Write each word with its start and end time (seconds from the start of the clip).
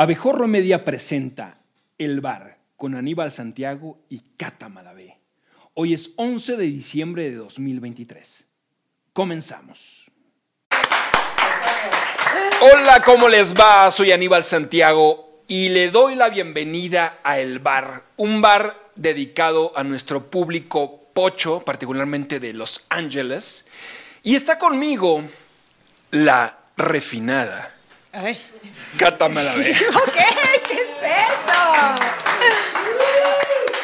Abejorro 0.00 0.46
Media 0.46 0.84
presenta 0.84 1.58
El 1.98 2.20
Bar 2.20 2.58
con 2.76 2.94
Aníbal 2.94 3.32
Santiago 3.32 3.98
y 4.08 4.20
Cata 4.36 4.68
Malavé. 4.68 5.18
Hoy 5.74 5.92
es 5.92 6.12
11 6.14 6.56
de 6.56 6.66
diciembre 6.66 7.24
de 7.24 7.34
2023. 7.34 8.46
Comenzamos. 9.12 10.08
Hola, 12.60 13.02
¿cómo 13.04 13.28
les 13.28 13.52
va? 13.52 13.90
Soy 13.90 14.12
Aníbal 14.12 14.44
Santiago 14.44 15.42
y 15.48 15.70
le 15.70 15.90
doy 15.90 16.14
la 16.14 16.28
bienvenida 16.28 17.18
a 17.24 17.40
El 17.40 17.58
Bar, 17.58 18.04
un 18.18 18.40
bar 18.40 18.92
dedicado 18.94 19.76
a 19.76 19.82
nuestro 19.82 20.30
público 20.30 21.08
pocho, 21.12 21.64
particularmente 21.64 22.38
de 22.38 22.52
Los 22.52 22.86
Ángeles. 22.88 23.66
Y 24.22 24.36
está 24.36 24.60
conmigo 24.60 25.24
la 26.12 26.56
refinada. 26.76 27.77
Ay. 28.20 28.36
Cata 28.98 29.28
Malavé. 29.28 29.72
¿Qué? 29.72 30.24
¿Qué 30.66 30.74
es 30.74 30.88
eso? 31.02 31.94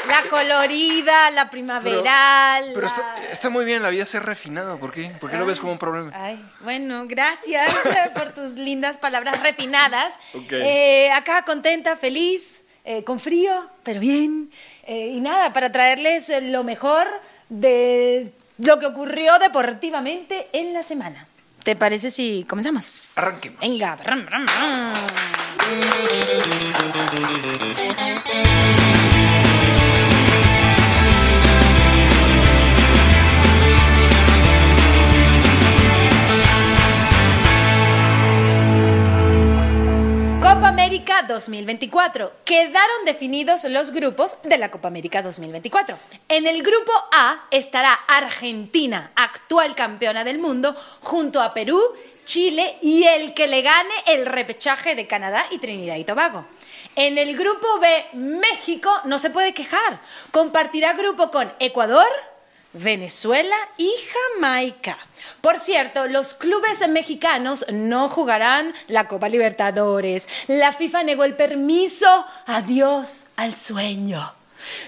La 0.08 0.22
colorida, 0.30 1.30
la 1.30 1.50
primaveral. 1.50 2.64
Pero 2.74 2.80
la- 2.82 2.86
está, 2.86 3.32
está 3.32 3.50
muy 3.50 3.64
bien 3.64 3.82
la 3.82 3.90
vida 3.90 4.04
ser 4.06 4.22
refinado. 4.24 4.78
¿Por 4.78 4.92
qué? 4.92 5.10
¿Por 5.20 5.30
qué 5.30 5.36
lo 5.36 5.46
ves 5.46 5.60
como 5.60 5.72
un 5.72 5.78
problema? 5.78 6.12
Ay, 6.14 6.44
bueno, 6.60 7.04
gracias 7.06 7.72
por 8.14 8.32
tus 8.32 8.52
lindas 8.54 8.98
palabras 8.98 9.40
refinadas. 9.42 10.14
Ok. 10.34 10.52
Eh, 10.52 11.10
acá 11.12 11.42
contenta, 11.44 11.96
feliz, 11.96 12.64
eh, 12.84 13.02
con 13.04 13.18
frío, 13.20 13.68
pero 13.82 14.00
bien. 14.00 14.50
Eh, 14.86 15.08
y 15.14 15.20
nada, 15.20 15.52
para 15.52 15.70
traerles 15.72 16.28
lo 16.42 16.62
mejor 16.64 17.06
de 17.48 18.32
lo 18.58 18.78
que 18.78 18.86
ocurrió 18.86 19.38
deportivamente 19.38 20.48
en 20.52 20.72
la 20.74 20.82
semana. 20.82 21.26
¿Te 21.64 21.74
parece 21.76 22.10
si 22.10 22.44
comenzamos? 22.46 23.16
Arranquemos. 23.16 23.58
Venga. 23.58 23.96
brum, 23.96 24.26
brum, 24.26 24.44
brum. 24.44 24.92
2024. 41.24 42.32
Quedaron 42.44 43.04
definidos 43.04 43.64
los 43.64 43.90
grupos 43.90 44.36
de 44.42 44.58
la 44.58 44.70
Copa 44.70 44.88
América 44.88 45.22
2024. 45.22 45.96
En 46.28 46.46
el 46.46 46.62
grupo 46.62 46.92
A 47.12 47.46
estará 47.50 47.92
Argentina, 47.92 49.12
actual 49.16 49.74
campeona 49.74 50.24
del 50.24 50.38
mundo, 50.38 50.74
junto 51.00 51.42
a 51.42 51.54
Perú, 51.54 51.80
Chile 52.24 52.78
y 52.80 53.04
el 53.04 53.34
que 53.34 53.46
le 53.46 53.62
gane 53.62 53.94
el 54.06 54.26
repechaje 54.26 54.94
de 54.94 55.06
Canadá 55.06 55.46
y 55.50 55.58
Trinidad 55.58 55.96
y 55.96 56.04
Tobago. 56.04 56.46
En 56.96 57.18
el 57.18 57.36
grupo 57.36 57.80
B, 57.80 58.06
México 58.12 58.90
no 59.04 59.18
se 59.18 59.30
puede 59.30 59.52
quejar. 59.52 60.00
Compartirá 60.30 60.92
grupo 60.92 61.30
con 61.30 61.52
Ecuador, 61.58 62.06
Venezuela 62.72 63.56
y 63.76 63.90
Jamaica. 64.38 64.96
Por 65.44 65.60
cierto, 65.60 66.06
los 66.06 66.32
clubes 66.32 66.88
mexicanos 66.88 67.66
no 67.70 68.08
jugarán 68.08 68.72
la 68.88 69.08
Copa 69.08 69.28
Libertadores. 69.28 70.26
La 70.46 70.72
FIFA 70.72 71.02
negó 71.02 71.24
el 71.24 71.36
permiso. 71.36 72.06
Adiós 72.46 73.26
al 73.36 73.54
sueño. 73.54 74.32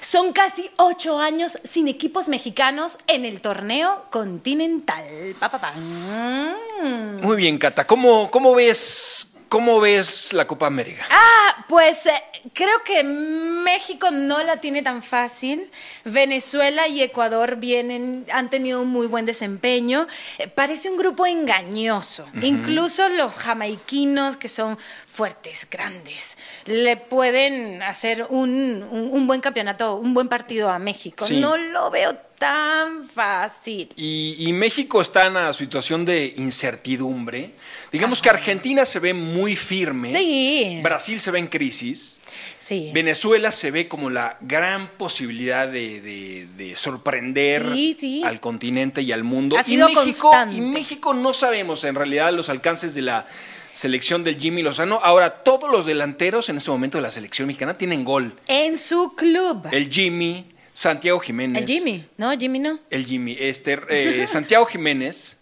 Son 0.01 0.33
casi 0.33 0.71
ocho 0.79 1.19
años 1.19 1.59
sin 1.63 1.89
equipos 1.89 2.29
mexicanos 2.29 2.99
en 3.07 3.27
el 3.27 3.43
torneo 3.43 4.01
continental. 4.11 5.05
Pa. 5.39 5.75
Mm. 5.77 7.21
Muy 7.21 7.37
bien, 7.37 7.59
Cata. 7.59 7.87
¿Cómo, 7.87 8.31
cómo 8.31 8.55
ves, 8.55 9.36
cómo 9.49 9.81
ves 9.81 10.33
la 10.33 10.47
Copa 10.47 10.67
América? 10.67 11.07
Ah, 11.11 11.65
pues 11.69 12.07
eh, 12.07 12.23
creo 12.53 12.83
que 12.85 13.03
México 13.03 14.11
no 14.11 14.43
la 14.43 14.61
tiene 14.61 14.83
tan 14.83 15.03
fácil. 15.03 15.71
Venezuela 16.05 16.89
y 16.89 17.03
Ecuador 17.03 17.57
vienen, 17.57 18.25
han 18.33 18.51
tenido 18.51 18.83
un 18.83 18.89
muy 18.89 19.07
buen 19.07 19.25
desempeño. 19.25 20.07
Eh, 20.39 20.49
parece 20.49 20.91
un 20.91 20.97
grupo 20.97 21.27
engañoso. 21.27 22.29
Incluso 22.43 23.09
los 23.09 23.35
jamaiquinos, 23.35 24.37
que 24.37 24.49
son 24.49 24.79
fuertes, 25.17 25.67
grandes, 25.71 26.37
le 26.67 26.99
pueden 26.99 27.83
hacer 27.83 28.27
un, 28.29 28.87
un- 28.91 29.09
un 29.13 29.27
buen 29.27 29.41
campeonato, 29.41 29.97
un 29.97 30.13
buen 30.13 30.29
partido 30.29 30.69
a 30.69 30.79
México. 30.79 31.25
Sí. 31.25 31.39
No 31.41 31.57
lo 31.57 31.91
veo 31.91 32.15
tan 32.39 33.09
fácil. 33.09 33.89
Y, 33.97 34.37
y 34.39 34.53
México 34.53 35.01
está 35.01 35.25
en 35.25 35.33
una 35.33 35.53
situación 35.55 36.05
de 36.05 36.35
incertidumbre. 36.37 37.53
Digamos 37.91 38.21
que 38.21 38.29
Argentina 38.29 38.85
se 38.85 38.99
ve 38.99 39.15
muy 39.15 39.57
firme. 39.57 40.13
Sí. 40.13 40.81
Brasil 40.83 41.19
se 41.19 41.31
ve 41.31 41.39
en 41.39 41.47
crisis. 41.47 42.21
Sí. 42.59 42.91
Venezuela 42.93 43.53
se 43.53 43.71
ve 43.71 43.89
como 43.89 44.11
la 44.11 44.37
gran 44.43 44.89
posibilidad 44.99 45.67
de, 45.67 46.03
de- 46.03 46.47
de 46.59 46.77
sorprender 46.77 47.65
sí. 47.99 48.23
al 48.23 48.39
continente 48.41 49.01
y 49.01 49.13
al 49.13 49.25
mundo. 49.25 49.57
Ha 49.57 49.63
y, 49.63 49.65
sido 49.65 49.89
México, 49.89 50.29
constante. 50.31 50.57
y 50.57 50.61
México 50.61 51.15
no 51.15 51.33
sabemos 51.33 51.85
en 51.85 51.95
realidad 51.95 52.33
los 52.35 52.51
alcances 52.51 52.95
de 52.95 53.01
la 53.03 53.27
selección 53.77 54.25
del 54.25 54.39
Jimmy 54.39 54.63
Lozano. 54.63 54.99
Ahora, 55.03 55.43
todos 55.45 55.71
los 55.71 55.85
delanteros 55.87 56.49
en 56.49 56.57
este 56.57 56.71
momento 56.71 56.99
de 56.99 57.03
la 57.03 57.11
selección 57.11 57.47
mexicana 57.47 57.77
tienen 57.77 58.05
gol. 58.05 58.33
En 58.49 58.79
su 58.79 59.15
club. 59.15 59.69
El 59.71 59.91
Jimmy, 59.93 60.47
Santiago 60.73 61.19
Jiménez. 61.21 61.63
El 61.63 61.69
Jimmy. 61.69 62.05
No, 62.17 62.37
Jimmy 62.39 62.59
no. 62.59 62.81
El 62.91 63.05
Jimmy, 63.05 63.37
este, 63.39 63.79
eh, 63.89 64.27
Santiago 64.29 64.65
Jiménez, 64.67 65.39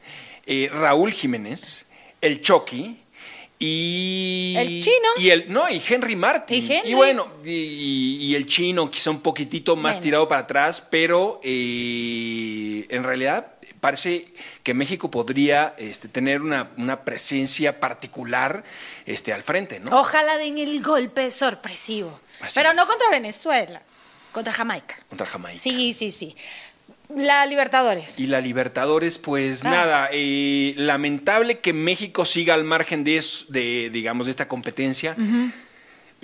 eh, 0.47 0.69
Raúl 0.73 1.12
Jiménez, 1.12 1.87
el 2.21 2.41
Chucky 2.43 2.99
y. 3.59 4.55
El 4.59 4.81
Chino. 4.83 5.09
Y 5.19 5.31
el, 5.31 5.53
no, 5.53 5.71
y 5.71 5.81
Henry 5.89 6.17
Martin. 6.17 6.62
Y 6.65 6.73
Henry. 6.73 6.94
bueno, 6.94 7.28
y, 7.44 7.50
y- 7.50 8.17
y 8.25 8.34
el 8.34 8.47
chino 8.47 8.91
quizá 8.91 9.11
un 9.11 9.21
poquitito 9.21 9.77
más 9.77 9.94
Menos. 9.94 10.03
tirado 10.03 10.28
para 10.28 10.41
atrás, 10.43 10.87
pero 10.91 11.41
eh, 11.44 12.87
en 12.89 13.05
realidad 13.05 13.54
parece 13.84 14.25
que 14.62 14.72
México 14.72 15.11
podría 15.11 15.75
este, 15.77 16.09
tener 16.09 16.41
una, 16.41 16.71
una 16.78 17.05
presencia 17.05 17.81
particular 17.81 18.65
este, 19.05 19.31
al 19.34 19.43
frente, 19.43 19.78
¿no? 19.78 20.00
Ojalá 20.00 20.39
den 20.39 20.56
el 20.56 20.83
golpe 20.83 21.31
sorpresivo. 21.31 22.19
Así 22.41 22.55
Pero 22.59 22.73
no 22.73 22.87
contra 22.87 23.11
Venezuela, 23.11 23.83
contra 24.33 24.55
Jamaica. 24.55 24.94
Contra 25.11 25.27
Jamaica. 25.27 25.59
Sí, 25.61 25.93
sí, 25.93 26.11
sí. 26.11 26.34
La 27.15 27.44
Libertadores. 27.44 28.19
Y 28.19 28.27
la 28.27 28.41
Libertadores, 28.41 29.19
pues 29.19 29.67
Ah. 29.67 29.71
nada, 29.71 30.09
eh, 30.12 30.73
lamentable 30.78 31.59
que 31.59 31.75
México 31.75 32.25
siga 32.25 32.55
al 32.55 32.65
margen 32.65 33.05
de, 33.05 33.23
de 33.50 33.91
digamos, 33.93 34.25
de 34.25 34.31
esta 34.31 34.49
competencia. 34.49 35.15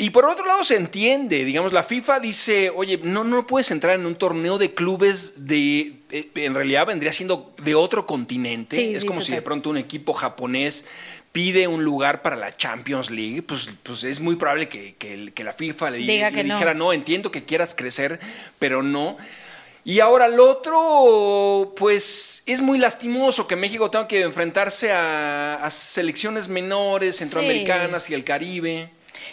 Y 0.02 0.10
por 0.10 0.24
otro 0.24 0.46
lado 0.46 0.64
se 0.64 0.76
entiende, 0.76 1.44
digamos, 1.44 1.72
la 1.74 1.82
FIFA 1.82 2.20
dice, 2.20 2.70
oye, 2.70 2.98
no, 3.02 3.22
no 3.22 3.46
puedes 3.46 3.70
entrar 3.70 3.94
en 3.94 4.06
un 4.06 4.14
torneo 4.16 4.56
de 4.56 4.72
clubes 4.72 5.46
de, 5.46 5.96
eh, 6.10 6.30
en 6.36 6.54
realidad 6.54 6.86
vendría 6.86 7.12
siendo 7.12 7.52
de 7.62 7.74
otro 7.74 8.06
continente. 8.06 8.76
Sí, 8.76 8.92
es 8.94 9.02
sí, 9.02 9.06
como 9.06 9.20
si 9.20 9.32
de 9.32 9.42
pronto 9.42 9.68
un 9.68 9.76
equipo 9.76 10.14
japonés 10.14 10.86
pide 11.32 11.68
un 11.68 11.84
lugar 11.84 12.22
para 12.22 12.34
la 12.36 12.56
Champions 12.56 13.10
League, 13.10 13.42
pues, 13.42 13.68
pues 13.82 14.02
es 14.04 14.20
muy 14.20 14.36
probable 14.36 14.68
que, 14.70 14.94
que 14.96 15.12
el- 15.14 15.32
que 15.34 15.44
la 15.44 15.52
FIFA 15.52 15.90
le, 15.90 15.98
di- 15.98 16.06
Diga 16.06 16.30
le 16.30 16.36
que 16.36 16.44
no. 16.44 16.54
dijera, 16.54 16.72
no, 16.74 16.92
entiendo 16.94 17.30
que 17.30 17.44
quieras 17.44 17.74
crecer, 17.74 18.18
pero 18.58 18.82
no. 18.82 19.18
Y 19.84 20.00
ahora 20.00 20.28
lo 20.28 20.48
otro, 20.50 21.74
pues 21.76 22.42
es 22.46 22.60
muy 22.62 22.78
lastimoso 22.78 23.46
que 23.46 23.56
México 23.56 23.90
tenga 23.90 24.08
que 24.08 24.22
enfrentarse 24.22 24.92
a, 24.92 25.56
a 25.56 25.70
selecciones 25.70 26.48
menores, 26.48 27.16
centroamericanas 27.18 28.08
y 28.10 28.14
el 28.14 28.24
Caribe. 28.24 28.90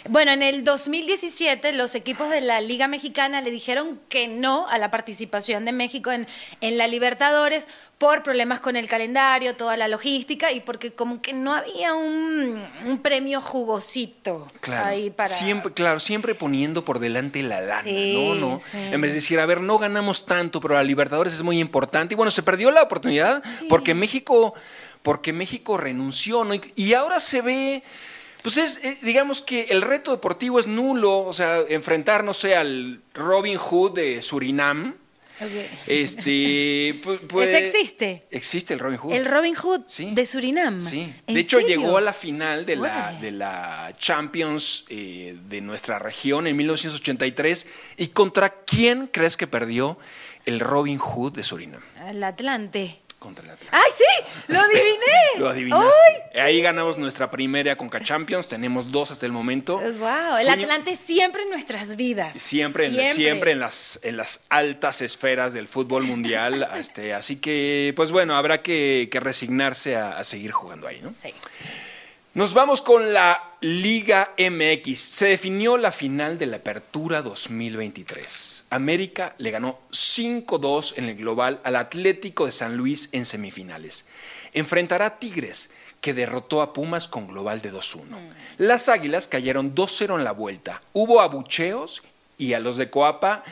Bueno, 0.08 0.32
en 0.32 0.42
el 0.42 0.64
2017 0.64 1.72
los 1.72 1.94
equipos 1.94 2.28
de 2.30 2.40
la 2.40 2.60
Liga 2.60 2.88
Mexicana 2.88 3.40
le 3.40 3.50
dijeron 3.50 4.00
que 4.08 4.28
no 4.28 4.66
a 4.68 4.78
la 4.78 4.90
participación 4.90 5.64
de 5.64 5.72
México 5.72 6.10
en, 6.12 6.26
en 6.60 6.78
la 6.78 6.86
Libertadores 6.86 7.68
por 7.98 8.22
problemas 8.22 8.60
con 8.60 8.76
el 8.76 8.86
calendario, 8.86 9.56
toda 9.56 9.76
la 9.76 9.88
logística 9.88 10.52
y 10.52 10.60
porque 10.60 10.92
como 10.92 11.20
que 11.20 11.32
no 11.32 11.52
había 11.52 11.94
un, 11.94 12.62
un 12.86 12.98
premio 13.02 13.40
jugosito 13.40 14.46
Claro, 14.60 14.86
ahí 14.86 15.10
para... 15.10 15.28
siempre, 15.28 15.72
claro, 15.72 15.98
siempre 15.98 16.34
poniendo 16.34 16.84
por 16.84 16.98
delante 17.00 17.42
la 17.42 17.60
lana, 17.60 17.82
Sí, 17.82 18.12
¿no? 18.14 18.34
no 18.34 18.58
sí. 18.60 18.78
En 18.92 19.00
vez 19.00 19.10
de 19.10 19.16
decir, 19.16 19.40
a 19.40 19.46
ver, 19.46 19.60
no 19.60 19.78
ganamos 19.78 20.26
tanto, 20.26 20.60
pero 20.60 20.74
la 20.74 20.82
Libertadores 20.84 21.34
es 21.34 21.42
muy 21.42 21.58
importante. 21.58 22.14
Y 22.14 22.16
bueno, 22.16 22.30
se 22.30 22.42
perdió 22.42 22.70
la 22.70 22.82
oportunidad 22.82 23.42
Sí. 23.58 23.66
porque 23.68 23.94
México, 23.94 24.54
porque 25.02 25.32
México 25.32 25.76
renunció, 25.76 26.44
¿no? 26.44 26.54
Y, 26.54 26.60
y 26.76 26.94
ahora 26.94 27.18
se 27.18 27.42
ve, 27.42 27.82
pues 28.54 28.78
es, 28.78 28.84
eh, 28.84 28.96
digamos 29.02 29.42
que 29.42 29.64
el 29.64 29.82
reto 29.82 30.10
deportivo 30.10 30.58
es 30.58 30.66
nulo, 30.66 31.18
o 31.18 31.32
sea, 31.32 31.58
enfrentar, 31.68 32.24
no 32.24 32.34
sé, 32.34 32.56
al 32.56 33.00
Robin 33.14 33.58
Hood 33.58 33.92
de 33.94 34.22
Surinam. 34.22 34.94
Ok. 35.40 35.46
Este, 35.86 36.94
pu- 37.02 37.18
pues, 37.28 37.48
¿Ese 37.50 37.66
existe? 37.68 38.26
Existe 38.30 38.74
el 38.74 38.80
Robin 38.80 38.98
Hood. 38.98 39.12
El 39.14 39.24
Robin 39.24 39.54
Hood 39.54 39.82
Sí. 39.86 40.10
de 40.12 40.24
Surinam. 40.24 40.80
Sí, 40.80 41.12
¿En 41.26 41.34
de 41.34 41.40
hecho 41.40 41.58
serio? 41.60 41.80
llegó 41.80 41.96
a 41.96 42.00
la 42.00 42.12
final 42.12 42.66
de 42.66 42.76
la, 42.76 43.18
de 43.20 43.30
la 43.30 43.92
Champions 43.98 44.84
eh, 44.88 45.36
de 45.48 45.60
nuestra 45.60 45.98
región 45.98 46.46
en 46.46 46.56
1983. 46.56 47.66
¿Y 47.98 48.08
contra 48.08 48.50
quién 48.64 49.06
crees 49.12 49.36
que 49.36 49.46
perdió 49.46 49.98
el 50.44 50.60
Robin 50.60 50.98
Hood 50.98 51.32
de 51.34 51.42
Surinam? 51.44 51.82
El 52.08 52.22
Atlante. 52.24 52.98
Contra 53.18 53.44
el 53.44 53.50
Atlas. 53.50 53.70
¡Ay, 53.72 53.92
sí! 53.96 54.42
¡Lo 54.48 54.60
adiviné! 54.60 55.38
Lo 55.38 55.48
adivinaste. 55.48 55.92
¡Ay! 56.34 56.40
Ahí 56.40 56.62
ganamos 56.62 56.98
nuestra 56.98 57.30
primera 57.30 57.76
Conca 57.76 58.00
Champions. 58.00 58.48
Tenemos 58.48 58.90
dos 58.90 59.10
hasta 59.10 59.26
el 59.26 59.32
momento. 59.32 59.78
¡Wow! 59.78 60.36
El 60.40 60.48
Atlante 60.48 60.96
siempre 60.96 61.42
en 61.42 61.50
nuestras 61.50 61.96
vidas. 61.96 62.36
Siempre, 62.36 62.86
en, 62.86 63.14
siempre 63.14 63.52
en, 63.52 63.60
las, 63.60 63.98
en 64.02 64.16
las 64.16 64.44
altas 64.48 65.02
esferas 65.02 65.52
del 65.52 65.68
fútbol 65.68 66.04
mundial. 66.04 66.68
este, 66.76 67.14
así 67.14 67.36
que, 67.36 67.92
pues 67.96 68.10
bueno, 68.10 68.36
habrá 68.36 68.62
que, 68.62 69.08
que 69.10 69.20
resignarse 69.20 69.96
a, 69.96 70.18
a 70.18 70.24
seguir 70.24 70.52
jugando 70.52 70.86
ahí, 70.86 71.00
¿no? 71.02 71.12
Sí. 71.12 71.34
Nos 72.38 72.54
vamos 72.54 72.82
con 72.82 73.12
la 73.12 73.54
Liga 73.62 74.32
MX. 74.38 75.00
Se 75.00 75.26
definió 75.26 75.76
la 75.76 75.90
final 75.90 76.38
de 76.38 76.46
la 76.46 76.58
Apertura 76.58 77.20
2023. 77.20 78.66
América 78.70 79.34
le 79.38 79.50
ganó 79.50 79.80
5-2 79.90 80.94
en 80.98 81.06
el 81.06 81.16
global 81.16 81.58
al 81.64 81.74
Atlético 81.74 82.46
de 82.46 82.52
San 82.52 82.76
Luis 82.76 83.08
en 83.10 83.26
semifinales. 83.26 84.04
Enfrentará 84.52 85.06
a 85.06 85.18
Tigres, 85.18 85.70
que 86.00 86.14
derrotó 86.14 86.62
a 86.62 86.72
Pumas 86.72 87.08
con 87.08 87.26
global 87.26 87.60
de 87.60 87.72
2-1. 87.72 88.04
Las 88.58 88.88
Águilas 88.88 89.26
cayeron 89.26 89.74
2-0 89.74 90.16
en 90.16 90.22
la 90.22 90.30
vuelta. 90.30 90.80
Hubo 90.92 91.20
abucheos 91.20 92.04
y 92.38 92.52
a 92.52 92.60
los 92.60 92.76
de 92.76 92.88
Coapa 92.88 93.42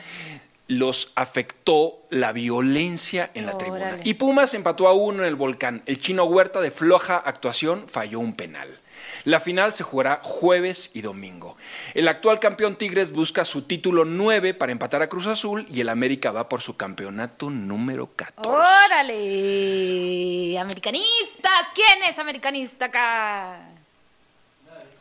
los 0.67 1.11
afectó 1.15 1.99
la 2.09 2.31
violencia 2.31 3.29
en 3.33 3.45
la 3.45 3.57
tribuna. 3.57 3.99
Y 4.03 4.13
Pumas 4.15 4.53
empató 4.53 4.87
a 4.87 4.93
uno 4.93 5.23
en 5.23 5.29
el 5.29 5.35
volcán. 5.35 5.83
El 5.85 5.99
chino 5.99 6.23
Huerta 6.25 6.61
de 6.61 6.71
floja 6.71 7.17
actuación 7.17 7.85
falló 7.87 8.19
un 8.19 8.35
penal. 8.35 8.79
La 9.23 9.39
final 9.39 9.73
se 9.73 9.83
jugará 9.83 10.19
jueves 10.23 10.91
y 10.93 11.01
domingo. 11.01 11.57
El 11.93 12.07
actual 12.07 12.39
campeón 12.39 12.75
Tigres 12.75 13.11
busca 13.11 13.45
su 13.45 13.63
título 13.63 14.05
9 14.05 14.53
para 14.53 14.71
empatar 14.71 15.01
a 15.01 15.09
Cruz 15.09 15.25
Azul 15.27 15.65
y 15.71 15.81
el 15.81 15.89
América 15.89 16.31
va 16.31 16.47
por 16.47 16.61
su 16.61 16.77
campeonato 16.77 17.49
número 17.49 18.09
14. 18.15 18.49
¡Órale! 18.49 20.57
¡Americanistas! 20.59 21.67
¿Quién 21.73 22.03
es 22.09 22.19
americanista 22.19 22.85
acá? 22.85 23.59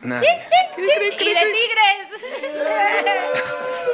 Nadie. 0.01 0.29
¡Y 0.77 0.83
de 0.83 1.11
Tigres! 1.17 1.39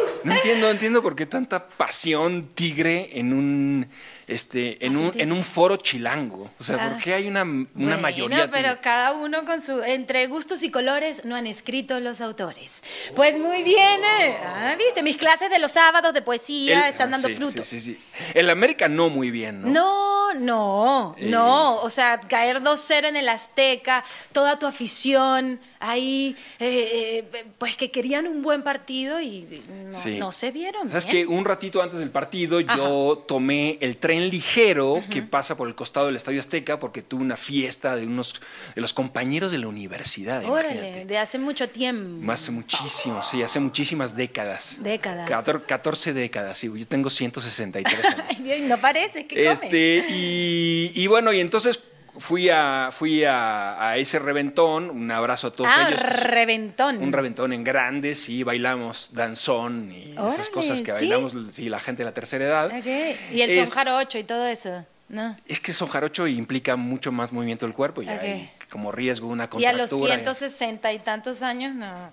No 0.24 0.32
entiendo, 0.32 0.66
no 0.66 0.72
entiendo 0.72 1.02
por 1.02 1.16
qué 1.16 1.26
tanta 1.26 1.69
pasión 1.69 2.50
tigre 2.54 3.19
en 3.19 3.32
un 3.32 3.88
este 4.32 4.84
en 4.84 4.96
un, 4.96 5.12
en 5.14 5.32
un 5.32 5.43
foro 5.43 5.76
chilango. 5.76 6.50
O 6.58 6.64
sea, 6.64 6.76
Ah. 6.81 6.90
¿por 6.94 7.02
qué 7.02 7.14
hay 7.14 7.26
una, 7.29 7.43
una 7.43 7.67
Bueno, 7.75 7.99
mayoría 8.00 8.50
pero 8.50 8.69
tigre? 8.70 8.81
cada 8.82 9.12
uno 9.12 9.44
con 9.44 9.61
su... 9.62 9.82
Entre 9.82 10.26
gustos 10.26 10.62
y 10.62 10.70
colores 10.70 11.25
no 11.25 11.37
han 11.37 11.46
escrito 11.46 12.00
los 12.00 12.20
autores. 12.20 12.82
Pues 13.14 13.38
muy 13.38 13.62
bien. 13.62 14.00
eh. 14.20 14.37
Ah, 14.44 14.75
¿viste? 14.79 15.02
Mis 15.02 15.17
clases 15.17 15.50
de 15.50 15.58
los 15.58 15.70
sábados 15.73 16.12
de 16.14 16.23
poesía 16.23 16.87
El- 16.87 16.93
están 16.93 17.08
ah, 17.08 17.12
dando 17.12 17.29
sí, 17.29 17.34
frutos. 17.34 17.67
Sí, 17.69 17.81
sí, 17.81 17.94
sí. 17.94 18.00
El 18.34 18.50
América 18.50 18.88
no 18.88 19.08
muy 19.11 19.31
bien, 19.31 19.62
¿no? 19.62 19.69
No, 19.69 20.34
no, 20.34 21.14
Eh. 21.19 21.26
no. 21.29 21.76
O 21.76 21.90
sea, 21.90 22.19
caer 22.20 22.61
2-0 22.62 23.06
en 23.08 23.17
el 23.17 23.29
Azteca, 23.29 24.05
toda 24.32 24.58
tu 24.58 24.67
afición 24.67 25.61
ahí, 25.81 26.37
eh, 26.61 27.25
eh, 27.34 27.44
pues 27.58 27.76
que 27.76 27.90
querían 27.90 28.26
un 28.29 28.40
buen 28.43 28.62
partido 28.62 29.20
y 29.20 29.44
no, 29.90 29.99
Sí. 29.99 30.19
no 30.19 30.31
se 30.32 30.50
vieron. 30.52 30.88
Sabes 30.88 31.06
bien. 31.06 31.26
que 31.26 31.32
un 31.32 31.44
ratito 31.44 31.82
antes 31.82 31.99
del 31.99 32.11
partido 32.11 32.61
yo 32.61 33.25
tomé 33.26 33.79
el 33.81 33.96
tren 33.96 34.21
ligero 34.30 35.02
que 35.10 35.22
pasa 35.22 35.56
por 35.56 35.69
el 35.69 35.74
costado 35.74 36.06
del 36.06 36.16
Estadio 36.16 36.40
Azteca 36.40 36.78
porque 36.78 37.02
tuve 37.02 37.22
una 37.22 37.36
fiesta 37.36 37.96
de 37.96 38.06
unos 38.06 38.40
de 38.74 38.80
los 38.80 38.92
compañeros 38.92 39.52
de 39.52 39.58
la 39.58 39.69
universidad, 39.69 40.44
Órale, 40.44 40.72
imagínate. 40.74 41.04
de 41.06 41.19
hace 41.19 41.38
mucho 41.38 41.69
tiempo. 41.69 42.30
Hace 42.32 42.50
muchísimo, 42.50 43.22
sí, 43.22 43.42
hace 43.42 43.60
muchísimas 43.60 44.16
décadas. 44.16 44.78
Décadas. 44.82 45.28
Cator- 45.28 45.64
14 45.66 46.12
décadas, 46.12 46.58
sí, 46.58 46.70
yo 46.74 46.86
tengo 46.86 47.10
163 47.10 48.04
años. 48.38 48.60
No 48.69 48.78
parece, 48.78 49.26
que. 49.26 49.50
Este, 49.50 50.04
y, 50.10 50.92
y 50.94 51.06
bueno, 51.06 51.32
y 51.32 51.40
entonces 51.40 51.78
fui 52.18 52.48
a, 52.50 52.90
fui 52.92 53.24
a, 53.24 53.88
a 53.90 53.96
ese 53.96 54.18
reventón, 54.18 54.90
un 54.90 55.10
abrazo 55.10 55.48
a 55.48 55.52
todos 55.52 55.70
ah, 55.74 55.86
ellos. 55.88 56.02
reventón. 56.24 57.02
Un 57.02 57.12
reventón 57.12 57.52
en 57.52 57.64
grande, 57.64 58.14
sí, 58.14 58.42
bailamos 58.42 59.10
danzón 59.12 59.90
y 59.92 60.14
esas 60.28 60.50
cosas 60.50 60.82
que 60.82 60.92
bailamos, 60.92 61.34
sí, 61.50 61.68
la 61.68 61.80
gente 61.80 62.02
de 62.02 62.10
la 62.10 62.14
tercera 62.14 62.44
edad. 62.44 62.66
Ok. 62.66 62.86
Y 63.32 63.40
el 63.40 63.50
Es- 63.50 63.68
son 63.68 63.74
jarocho 63.74 64.18
y 64.18 64.24
todo 64.24 64.46
eso, 64.46 64.84
¿no? 65.08 65.36
Es 65.46 65.60
que 65.60 65.72
son 65.72 65.88
jarocho 65.88 66.26
implica 66.26 66.76
mucho 66.76 67.12
más 67.12 67.32
movimiento 67.32 67.66
del 67.66 67.74
cuerpo 67.74 68.02
y 68.02 68.08
hay 68.08 68.50
como 68.70 68.92
riesgo 68.92 69.28
una 69.28 69.44
Y 69.44 69.46
a 69.46 69.50
contractura. 69.50 69.72
los 69.72 69.90
160 69.90 70.92
y 70.92 70.98
tantos 71.00 71.42
años 71.42 71.74
no, 71.74 72.12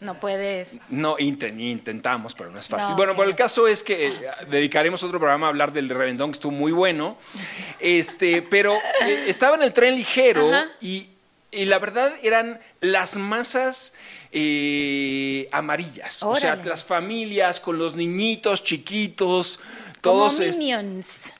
no 0.00 0.20
puedes. 0.20 0.72
No, 0.90 1.16
inten- 1.18 1.58
intentamos, 1.60 2.34
pero 2.34 2.50
no 2.50 2.58
es 2.58 2.68
fácil. 2.68 2.90
No, 2.90 2.96
bueno, 2.96 3.16
por 3.16 3.26
el 3.26 3.34
caso 3.34 3.66
es 3.66 3.82
que 3.82 4.08
eh, 4.08 4.12
dedicaremos 4.50 5.02
otro 5.02 5.18
programa 5.18 5.46
a 5.46 5.48
hablar 5.50 5.72
del 5.72 5.88
reventón, 5.88 6.30
que 6.32 6.36
estuvo 6.36 6.52
muy 6.52 6.72
bueno. 6.72 7.16
Este, 7.80 8.42
pero 8.42 8.74
eh, 9.04 9.24
estaba 9.28 9.56
en 9.56 9.62
el 9.62 9.72
tren 9.72 9.94
ligero 9.96 10.50
y, 10.80 11.08
y 11.50 11.64
la 11.66 11.78
verdad 11.78 12.12
eran 12.22 12.60
las 12.80 13.16
masas 13.16 13.92
eh, 14.32 15.48
amarillas. 15.52 16.22
O 16.22 16.34
sea, 16.36 16.56
las 16.56 16.84
familias 16.84 17.60
con 17.60 17.78
los 17.78 17.94
niñitos 17.94 18.64
chiquitos, 18.64 19.60
todos 20.00 20.34
Como 20.36 20.46
minions. 20.48 21.34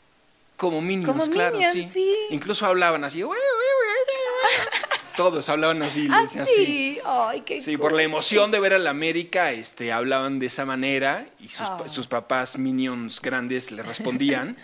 como 0.57 0.81
minions, 0.81 1.09
Como 1.21 1.31
claro, 1.33 1.57
Minions, 1.59 1.75
sí. 1.75 1.89
sí. 1.91 2.15
Incluso 2.31 2.65
hablaban 2.67 3.05
así. 3.05 3.23
Todos 5.17 5.49
hablaban 5.49 5.83
así, 5.83 6.09
Ah, 6.11 6.23
así. 6.25 6.39
sí. 6.55 6.99
Ay, 7.05 7.41
qué 7.43 7.61
Sí, 7.61 7.77
por 7.77 7.93
la 7.93 8.03
emoción 8.03 8.51
de 8.51 8.61
ver 8.61 8.75
a 8.75 8.79
la 8.79 8.91
América, 8.91 9.51
este, 9.53 9.93
hablaban 9.93 10.39
de 10.39 10.47
esa 10.47 10.65
manera 10.65 11.27
y 11.41 11.49
sus, 11.49 11.69
Ah. 11.69 11.85
sus 11.87 12.07
papás 12.07 12.59
minions 12.59 13.21
grandes 13.21 13.71
le 13.71 13.83
respondían. 13.83 14.57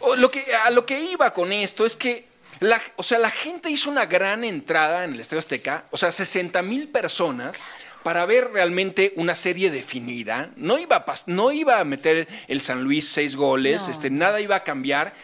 O 0.00 0.16
lo 0.16 0.30
que, 0.30 0.44
a 0.64 0.70
lo 0.70 0.86
que 0.86 1.00
iba 1.00 1.32
con 1.32 1.52
esto 1.52 1.84
es 1.86 1.96
que, 1.96 2.26
la, 2.60 2.80
o 2.96 3.02
sea, 3.02 3.18
la 3.18 3.30
gente 3.30 3.70
hizo 3.70 3.90
una 3.90 4.06
gran 4.06 4.44
entrada 4.44 5.04
en 5.04 5.14
el 5.14 5.20
Estadio 5.20 5.40
Azteca, 5.40 5.84
o 5.90 5.96
sea, 5.96 6.10
60 6.12 6.62
mil 6.62 6.88
personas. 6.88 7.62
Para 8.02 8.26
ver 8.26 8.50
realmente 8.52 9.12
una 9.14 9.36
serie 9.36 9.70
definida, 9.70 10.50
no 10.56 10.76
iba, 10.76 10.96
a 10.96 11.04
no 11.26 11.52
iba 11.52 11.78
a 11.78 11.84
meter 11.84 12.26
el 12.48 12.60
San 12.60 12.82
Luis 12.82 13.08
seis 13.08 13.36
goles, 13.36 13.84
No. 13.84 13.92
este, 13.92 14.10
nada 14.10 14.40
iba 14.40 14.56
a 14.56 14.64
cambiar. 14.64 15.14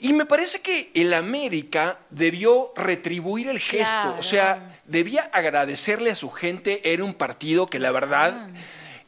Y 0.00 0.12
me 0.12 0.26
parece 0.26 0.60
que 0.60 0.90
el 0.94 1.14
América 1.14 1.98
debió 2.10 2.72
retribuir 2.76 3.48
el 3.48 3.60
gesto. 3.60 3.84
Claro. 3.84 4.16
O 4.18 4.22
sea, 4.22 4.80
debía 4.86 5.30
agradecerle 5.32 6.10
a 6.10 6.16
su 6.16 6.30
gente. 6.30 6.92
Era 6.92 7.04
un 7.04 7.14
partido 7.14 7.66
que 7.66 7.78
la 7.78 7.90
verdad 7.90 8.48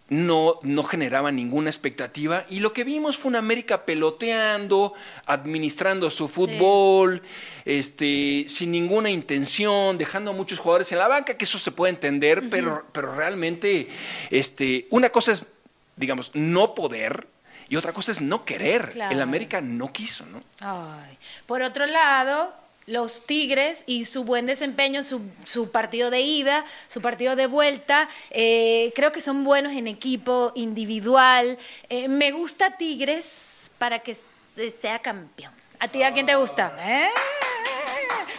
no, 0.09 0.61
no 0.63 0.83
generaba 0.85 1.33
ninguna 1.33 1.71
expectativa. 1.71 2.45
Y 2.49 2.61
lo 2.61 2.73
que 2.73 2.85
vimos 2.85 3.17
fue 3.17 3.31
una 3.31 3.39
América 3.39 3.85
peloteando, 3.85 4.95
administrando 5.27 6.11
su 6.11 6.29
fútbol, 6.29 7.23
este, 7.65 8.47
sin 8.49 8.71
ninguna 8.71 9.11
intención, 9.11 9.99
dejando 9.99 10.31
a 10.31 10.35
muchos 10.35 10.59
jugadores 10.59 10.93
en 10.93 10.99
la 10.99 11.09
banca, 11.09 11.37
que 11.37 11.45
eso 11.45 11.59
se 11.59 11.73
puede 11.73 11.93
entender, 11.93 12.45
pero, 12.51 12.87
pero 12.93 13.15
realmente 13.15 13.89
este, 14.31 14.87
una 14.91 15.11
cosa 15.11 15.33
es, 15.33 15.49
digamos, 15.97 16.31
no 16.35 16.75
poder. 16.75 17.27
Y 17.69 17.77
otra 17.77 17.93
cosa 17.93 18.13
es 18.13 18.21
no 18.21 18.45
querer. 18.45 18.91
Claro. 18.91 19.15
El 19.15 19.21
América 19.23 19.61
no 19.61 19.93
quiso, 19.93 20.25
¿no? 20.27 20.43
Ay. 20.61 21.19
Por 21.47 21.63
otro 21.63 21.87
lado, 21.87 22.55
los 22.87 23.27
Tigres 23.27 23.83
y 23.87 24.05
su 24.05 24.23
buen 24.25 24.47
desempeño, 24.47 25.03
su, 25.03 25.21
su 25.45 25.71
partido 25.73 26.11
de 26.11 26.21
ida, 26.21 26.65
su 26.87 27.01
partido 27.01 27.35
de 27.35 27.47
vuelta, 27.49 28.09
eh, 28.31 28.93
creo 28.95 29.11
que 29.11 29.21
son 29.21 29.43
buenos 29.43 29.73
en 29.73 29.89
equipo, 29.89 30.53
individual. 30.55 31.59
Eh, 31.89 32.07
me 32.09 32.31
gusta 32.31 32.77
Tigres 32.77 33.71
para 33.79 33.99
que 33.99 34.17
se- 34.55 34.71
sea 34.71 35.01
campeón. 35.01 35.53
¿A 35.81 35.89
ti 35.89 36.03
a 36.05 36.13
quién 36.13 36.27
te 36.27 36.37
gusta? 36.37 36.75
¿Eh? 36.79 37.09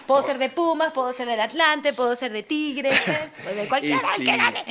Puedo 0.08 0.22
ser 0.26 0.38
de 0.38 0.50
Pumas, 0.50 0.94
puedo 0.94 1.12
ser 1.12 1.28
del 1.28 1.40
Atlante, 1.42 1.92
puedo 1.92 2.16
ser 2.16 2.32
de 2.32 2.42
Tigres, 2.44 2.98
pues 3.44 3.56
de 3.58 3.68
cualquiera 3.68 3.98
Este- 3.98 4.24
que 4.24 4.38
gane. 4.38 4.64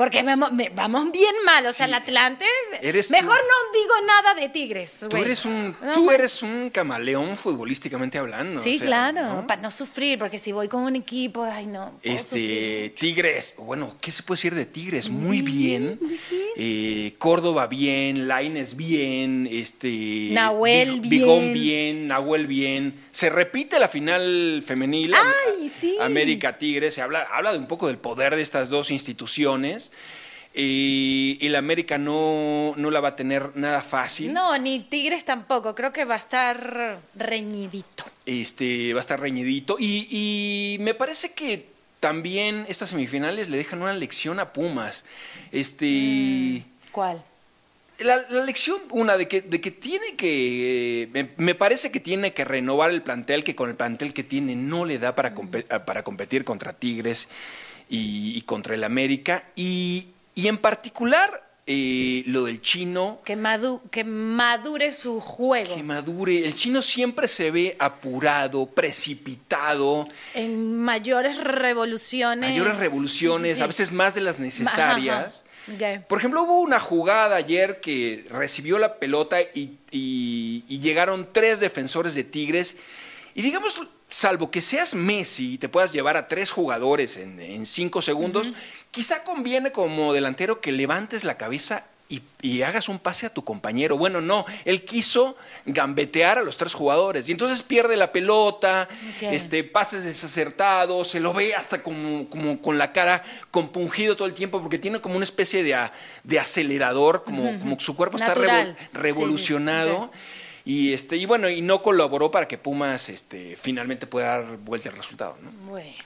Porque 0.00 0.22
vamos, 0.22 0.50
me- 0.52 0.70
vamos 0.70 1.12
bien 1.12 1.34
mal, 1.44 1.66
o 1.66 1.72
sea, 1.74 1.84
el. 1.84 1.92
Atlante. 1.92 2.46
Eres 2.80 3.10
mejor 3.10 3.36
tú. 3.36 3.44
no 3.44 3.78
digo 3.80 3.94
nada 4.06 4.34
de 4.34 4.48
Tigres. 4.48 5.04
Tú 5.10 5.14
eres 5.18 5.44
un, 5.44 5.76
No, 5.82 5.92
tú 5.92 6.10
eres 6.10 6.42
un 6.42 6.70
camaleón 6.70 7.36
futbolísticamente 7.36 8.16
hablando. 8.16 8.62
Sí, 8.62 8.76
o 8.76 8.78
sea, 8.78 8.86
claro, 8.86 9.22
¿no? 9.34 9.46
para 9.46 9.60
no 9.60 9.70
sufrir, 9.70 10.18
porque 10.18 10.38
si 10.38 10.52
voy 10.52 10.68
con 10.68 10.84
un 10.84 10.96
equipo, 10.96 11.44
ay 11.44 11.66
no. 11.66 11.90
puedo 12.02 12.14
Este, 12.16 12.28
sufrir. 12.28 12.94
Tigres, 12.94 13.54
bueno, 13.58 13.94
¿qué 14.00 14.10
se 14.10 14.22
puede 14.22 14.38
decir 14.38 14.54
de 14.54 14.64
Tigres? 14.64 15.10
Muy 15.10 15.42
bien. 15.42 16.00
Eh, 16.56 17.14
Córdoba 17.18 17.66
bien, 17.66 18.26
Laines 18.26 18.76
bien, 18.76 19.46
este. 19.50 20.28
Nahuel 20.32 21.00
Big- 21.00 21.10
Bigón 21.10 21.52
bien. 21.52 21.54
bien, 21.54 22.06
Nahuel 22.06 22.46
bien. 22.46 23.04
Se 23.10 23.28
repite 23.28 23.78
la 23.78 23.88
final 23.88 24.62
femenil. 24.66 25.14
Ay, 25.14 25.68
sí. 25.68 25.96
América 26.00 26.56
Tigres. 26.56 26.94
Se 26.94 27.02
habla, 27.02 27.26
habla 27.32 27.52
de 27.52 27.58
un 27.58 27.66
poco 27.68 27.86
del 27.88 27.98
poder 27.98 28.34
de 28.34 28.40
estas 28.42 28.70
dos 28.70 28.90
instituciones. 28.90 29.89
Y, 30.52 31.38
y 31.40 31.48
la 31.48 31.58
América 31.58 31.96
no, 31.96 32.74
no 32.76 32.90
la 32.90 33.00
va 33.00 33.10
a 33.10 33.16
tener 33.16 33.56
nada 33.56 33.82
fácil. 33.82 34.32
No, 34.32 34.58
ni 34.58 34.80
Tigres 34.80 35.24
tampoco, 35.24 35.74
creo 35.74 35.92
que 35.92 36.04
va 36.04 36.14
a 36.14 36.18
estar 36.18 36.98
reñidito. 37.14 38.04
Este, 38.26 38.92
va 38.92 38.98
a 38.98 39.02
estar 39.02 39.20
reñidito. 39.20 39.76
Y, 39.78 40.08
y 40.10 40.78
me 40.80 40.94
parece 40.94 41.32
que 41.32 41.68
también 42.00 42.66
estas 42.68 42.90
semifinales 42.90 43.48
le 43.48 43.58
dejan 43.58 43.80
una 43.82 43.92
lección 43.92 44.40
a 44.40 44.52
Pumas. 44.52 45.04
Este. 45.52 46.64
¿Cuál? 46.90 47.22
la, 48.00 48.24
la 48.28 48.44
lección, 48.44 48.78
una, 48.90 49.16
de 49.16 49.28
que, 49.28 49.42
de 49.42 49.60
que 49.60 49.70
tiene 49.70 50.16
que. 50.16 51.08
Me, 51.12 51.28
me 51.36 51.54
parece 51.54 51.90
que 51.90 52.00
tiene 52.00 52.32
que 52.32 52.44
renovar 52.44 52.90
el 52.90 53.02
plantel, 53.02 53.44
que 53.44 53.54
con 53.54 53.68
el 53.68 53.76
plantel 53.76 54.14
que 54.14 54.24
tiene 54.24 54.56
no 54.56 54.84
le 54.84 54.98
da 54.98 55.14
para, 55.14 55.34
para 55.34 56.02
competir 56.02 56.44
contra 56.44 56.72
Tigres 56.72 57.28
y, 57.90 58.32
y 58.36 58.42
contra 58.42 58.74
el 58.74 58.84
América. 58.84 59.44
Y, 59.56 60.08
y 60.34 60.48
en 60.48 60.56
particular, 60.58 61.48
eh, 61.66 62.22
lo 62.26 62.44
del 62.44 62.62
chino. 62.62 63.20
Que, 63.24 63.36
madu- 63.36 63.82
que 63.90 64.02
madure 64.04 64.90
su 64.92 65.20
juego. 65.20 65.74
Que 65.76 65.82
madure. 65.82 66.44
El 66.44 66.54
chino 66.54 66.80
siempre 66.82 67.28
se 67.28 67.50
ve 67.50 67.76
apurado, 67.78 68.66
precipitado, 68.66 70.06
En 70.34 70.80
mayores 70.80 71.36
revoluciones. 71.36 72.50
mayores 72.50 72.78
revoluciones, 72.78 73.52
Sí, 73.52 73.56
sí, 73.58 73.62
a 73.62 73.66
veces 73.66 73.92
más 73.92 74.14
de 74.14 74.20
las 74.22 74.38
necesarias. 74.38 75.44
Ajá. 75.44 75.50
Por 76.08 76.18
ejemplo, 76.18 76.42
hubo 76.42 76.60
una 76.60 76.80
jugada 76.80 77.36
ayer 77.36 77.80
que 77.80 78.26
recibió 78.30 78.78
la 78.78 78.96
pelota 78.98 79.40
y, 79.40 79.78
y- 79.92 80.64
y 80.68 80.80
llegaron 80.80 81.28
tres 81.30 81.60
defensores 81.60 82.14
de 82.16 82.24
Tigres. 82.24 82.78
Y 83.36 83.42
digamos, 83.42 83.80
salvo 84.10 84.50
que 84.50 84.60
seas 84.60 84.94
Messi 84.94 85.54
y 85.54 85.58
te 85.58 85.68
puedas 85.68 85.92
llevar 85.92 86.16
a 86.16 86.28
tres 86.28 86.50
jugadores 86.50 87.16
en, 87.16 87.40
en 87.40 87.64
cinco 87.66 88.02
segundos, 88.02 88.52
quizá 88.90 89.22
conviene 89.24 89.72
como 89.72 90.12
delantero 90.12 90.60
que 90.60 90.72
levantes 90.72 91.24
la 91.24 91.36
cabeza 91.36 91.86
y, 92.08 92.22
y 92.42 92.62
hagas 92.62 92.88
un 92.88 92.98
pase 92.98 93.26
a 93.26 93.32
tu 93.32 93.44
compañero. 93.44 93.96
Bueno, 93.96 94.20
no, 94.20 94.44
él 94.64 94.84
quiso 94.84 95.36
gambetear 95.64 96.38
a 96.38 96.42
los 96.42 96.56
tres 96.56 96.74
jugadores 96.74 97.28
y 97.28 97.32
entonces 97.32 97.62
pierde 97.62 97.96
la 97.96 98.10
pelota, 98.10 98.88
este, 99.20 99.62
pases 99.62 100.02
desacertados, 100.02 101.06
se 101.06 101.20
lo 101.20 101.32
ve 101.32 101.54
hasta 101.54 101.84
como, 101.84 102.28
como 102.28 102.60
con 102.60 102.78
la 102.78 102.90
cara 102.92 103.22
compungido 103.52 104.16
todo 104.16 104.26
el 104.26 104.34
tiempo 104.34 104.60
porque 104.60 104.80
tiene 104.80 105.00
como 105.00 105.14
una 105.14 105.24
especie 105.24 105.62
de, 105.62 105.74
a- 105.76 105.92
de 106.24 106.40
acelerador, 106.40 107.22
como, 107.22 107.56
como 107.60 107.78
que 107.78 107.84
su 107.84 107.94
cuerpo 107.94 108.16
está 108.16 108.30
Natural. 108.30 108.72
revol- 108.72 108.76
Sí, 108.76 108.86
sí. 108.90 108.98
revolucionado. 108.98 110.10
Y, 110.64 110.92
este, 110.92 111.16
y 111.16 111.26
bueno, 111.26 111.48
y 111.48 111.60
no 111.62 111.82
colaboró 111.82 112.30
para 112.30 112.46
que 112.46 112.58
Pumas 112.58 113.08
este, 113.08 113.56
finalmente 113.56 114.06
pueda 114.06 114.40
dar 114.40 114.56
vuelta 114.58 114.90
al 114.90 114.96
resultado. 114.96 115.36
¿no? 115.40 115.50
Bueno, 115.70 116.04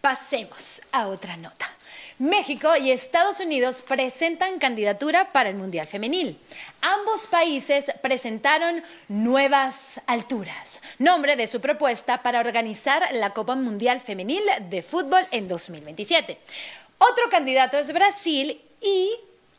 pasemos 0.00 0.82
a 0.92 1.08
otra 1.08 1.36
nota. 1.36 1.70
México 2.18 2.74
y 2.76 2.90
Estados 2.92 3.40
Unidos 3.40 3.82
presentan 3.82 4.58
candidatura 4.58 5.32
para 5.32 5.50
el 5.50 5.56
Mundial 5.56 5.86
Femenil. 5.86 6.38
Ambos 6.80 7.26
países 7.26 7.92
presentaron 8.00 8.82
nuevas 9.08 10.00
alturas, 10.06 10.80
nombre 10.98 11.36
de 11.36 11.46
su 11.46 11.60
propuesta 11.60 12.22
para 12.22 12.40
organizar 12.40 13.06
la 13.12 13.34
Copa 13.34 13.54
Mundial 13.54 14.00
Femenil 14.00 14.42
de 14.70 14.82
Fútbol 14.82 15.26
en 15.30 15.46
2027. 15.46 16.38
Otro 16.96 17.28
candidato 17.30 17.76
es 17.76 17.92
Brasil 17.92 18.62
y 18.80 19.10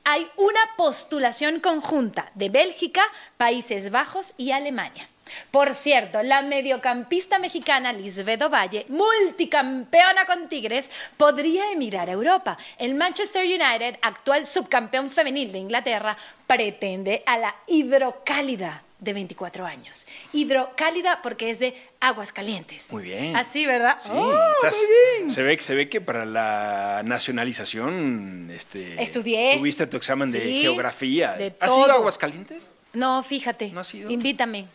hay 0.09 0.25
una 0.37 0.61
postulación 0.77 1.59
conjunta 1.59 2.31
de 2.33 2.47
Bélgica, 2.47 3.03
Países 3.35 3.91
Bajos 3.91 4.33
y 4.37 4.51
Alemania. 4.51 5.09
Por 5.51 5.73
cierto, 5.73 6.23
la 6.23 6.41
mediocampista 6.43 7.39
mexicana 7.39 7.91
Lisbeth 7.91 8.41
Ovalle, 8.41 8.85
multicampeona 8.87 10.25
con 10.25 10.47
Tigres, 10.47 10.89
podría 11.17 11.73
emigrar 11.73 12.07
a 12.07 12.13
Europa. 12.13 12.57
El 12.77 12.95
Manchester 12.95 13.43
United, 13.43 13.99
actual 14.01 14.47
subcampeón 14.47 15.09
femenil 15.09 15.51
de 15.51 15.59
Inglaterra, 15.59 16.15
pretende 16.47 17.23
a 17.25 17.37
la 17.37 17.53
hidrocálida 17.67 18.83
de 18.99 19.13
24 19.13 19.65
años. 19.65 20.07
Hidrocálida 20.33 21.21
porque 21.21 21.49
es 21.51 21.59
de 21.59 21.75
aguas 21.99 22.33
calientes. 22.33 22.91
Muy 22.91 23.03
bien. 23.03 23.35
Así, 23.35 23.65
¿verdad? 23.65 23.97
Sí, 23.99 24.09
¡Oh, 24.11 24.31
estás- 24.55 24.75
muy 24.75 24.87
bien! 25.19 25.29
Se, 25.31 25.43
ve, 25.43 25.59
se 25.59 25.75
ve 25.75 25.87
que 25.87 26.01
para 26.01 26.25
la 26.25 27.03
nacionalización 27.05 28.49
este, 28.51 29.01
Estudié. 29.01 29.57
tuviste 29.57 29.85
tu 29.87 29.97
examen 29.97 30.31
de 30.31 30.39
geografía. 30.61 31.33
de 31.33 31.53
¿Has 31.59 31.69
todo. 31.69 31.85
ido 31.85 31.91
a 31.93 31.95
Aguascalientes? 31.97 32.71
No, 32.93 33.21
fíjate. 33.23 33.69
¿No 33.71 33.81
has 33.81 33.93
ido? 33.93 34.09
Invítame. 34.09 34.65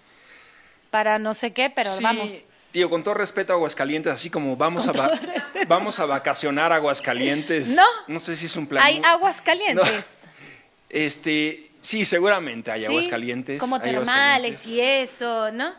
Para 0.91 1.19
no 1.19 1.35
sé 1.35 1.52
qué, 1.52 1.71
pero 1.75 1.91
Sí, 1.91 2.02
vamos. 2.05 2.31
Digo, 2.73 2.88
con 2.91 3.02
todo 3.02 3.14
respeto 3.14 3.52
a 3.52 3.57
Aguascalientes, 3.57 4.12
así 4.12 4.31
como 4.31 4.57
vamos, 4.57 4.87
a, 4.88 4.93
va- 4.93 5.11
vamos 5.67 5.99
a 6.00 6.07
vacacionar 6.07 6.73
a 6.73 6.76
Aguascalientes. 6.76 7.69
No. 7.69 7.83
No 8.09 8.19
sé 8.21 8.37
si 8.37 8.47
es 8.47 8.57
un 8.57 8.67
plan. 8.67 8.83
Hay 8.85 8.97
muy- 9.00 9.05
aguas 9.09 9.43
calientes. 9.43 10.29
Este, 10.88 11.71
sí, 11.83 12.07
seguramente 12.07 12.71
hay 12.71 12.81
Sí, 12.81 12.87
Aguascalientes. 12.87 13.61
Como 13.61 13.77
hay 13.77 13.83
termales 13.83 14.09
Aguascalientes. 14.09 14.67
y 14.67 14.81
eso, 14.81 15.51
¿no? 15.53 15.75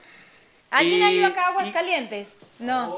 ¿Alguien 0.70 1.02
ha 1.04 1.12
Y- 1.12 1.16
ido 1.18 1.28
acá 1.28 1.48
a 1.48 1.50
y- 1.50 1.52
Aguascalientes? 1.54 2.36
No. 2.60 2.96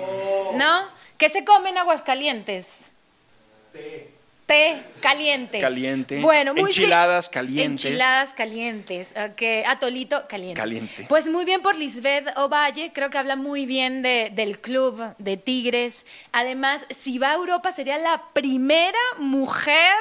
¿No? 0.55 0.87
¿Qué 1.17 1.29
se 1.29 1.45
come 1.45 1.69
en 1.69 1.77
Aguascalientes? 1.77 2.91
Té 4.45 4.83
caliente. 5.01 5.57
Caliente. 5.57 6.19
Bueno, 6.21 6.53
muy 6.53 6.69
Enchiladas 6.69 7.29
bien. 7.31 7.33
calientes. 7.33 7.85
Enchiladas 7.85 8.33
calientes. 8.35 9.15
Ok. 9.17 9.41
Atolito 9.65 10.27
caliente. 10.27 10.59
Caliente. 10.61 11.05
Pues 11.09 11.25
muy 11.25 11.45
bien 11.45 11.61
por 11.63 11.75
Lisbeth 11.75 12.27
Ovalle. 12.37 12.91
Creo 12.93 13.09
que 13.09 13.17
habla 13.17 13.35
muy 13.35 13.65
bien 13.65 14.03
de- 14.03 14.29
del 14.31 14.59
club 14.59 15.01
de 15.17 15.37
Tigres. 15.37 16.05
Además, 16.31 16.85
si 16.91 17.17
va 17.17 17.31
a 17.31 17.33
Europa, 17.35 17.71
sería 17.71 17.97
la 17.97 18.21
primera 18.33 18.99
mujer. 19.17 19.95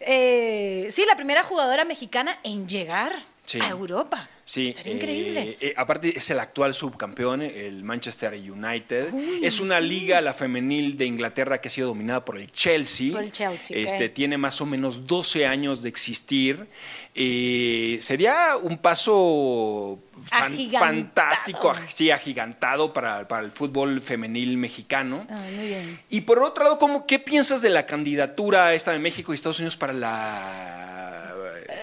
Eh, 0.00 0.88
sí, 0.92 1.04
la 1.06 1.16
primera 1.16 1.42
jugadora 1.42 1.84
mexicana 1.84 2.38
en 2.42 2.68
llegar 2.68 3.12
Sí. 3.48 3.58
a 3.62 3.70
Europa. 3.70 4.28
Sí, 4.44 4.68
Estaría 4.68 4.92
eh, 4.92 4.96
increíble. 4.96 5.56
eh, 5.60 5.74
aparte 5.76 6.16
es 6.16 6.30
el 6.30 6.38
actual 6.38 6.72
subcampeón, 6.74 7.40
el 7.42 7.82
Manchester 7.84 8.32
United. 8.34 9.08
Uy, 9.12 9.40
es 9.42 9.58
una 9.60 9.78
sí. 9.78 9.84
liga, 9.88 10.20
la 10.20 10.32
femenil 10.34 10.96
de 10.98 11.04
Inglaterra, 11.06 11.58
que 11.60 11.68
ha 11.68 11.70
sido 11.70 11.88
dominada 11.88 12.24
por 12.24 12.36
el 12.38 12.50
Chelsea. 12.52 13.12
Por 13.12 13.24
el 13.24 13.32
Chelsea. 13.32 13.76
Este, 13.78 14.08
Tiene 14.10 14.36
más 14.38 14.60
o 14.60 14.66
menos 14.66 15.06
12 15.06 15.46
años 15.46 15.82
de 15.82 15.88
existir. 15.90 16.66
Eh, 17.14 17.98
sería 18.00 18.56
un 18.62 18.78
paso 18.78 19.98
fan- 20.20 20.56
fantástico, 20.78 21.72
sí, 21.88 22.10
agigantado 22.10 22.92
para, 22.92 23.26
para 23.28 23.44
el 23.44 23.50
fútbol 23.50 24.00
femenil 24.00 24.56
mexicano. 24.56 25.26
Ay, 25.30 25.54
muy 25.54 25.66
bien. 25.68 26.00
Y 26.10 26.20
por 26.22 26.38
otro 26.42 26.64
lado, 26.64 26.78
¿cómo, 26.78 27.06
¿qué 27.06 27.18
piensas 27.18 27.60
de 27.62 27.70
la 27.70 27.86
candidatura 27.86 28.72
esta 28.74 28.92
de 28.92 28.98
México 28.98 29.32
y 29.32 29.36
Estados 29.36 29.58
Unidos 29.58 29.76
para 29.76 29.92
la 29.92 30.97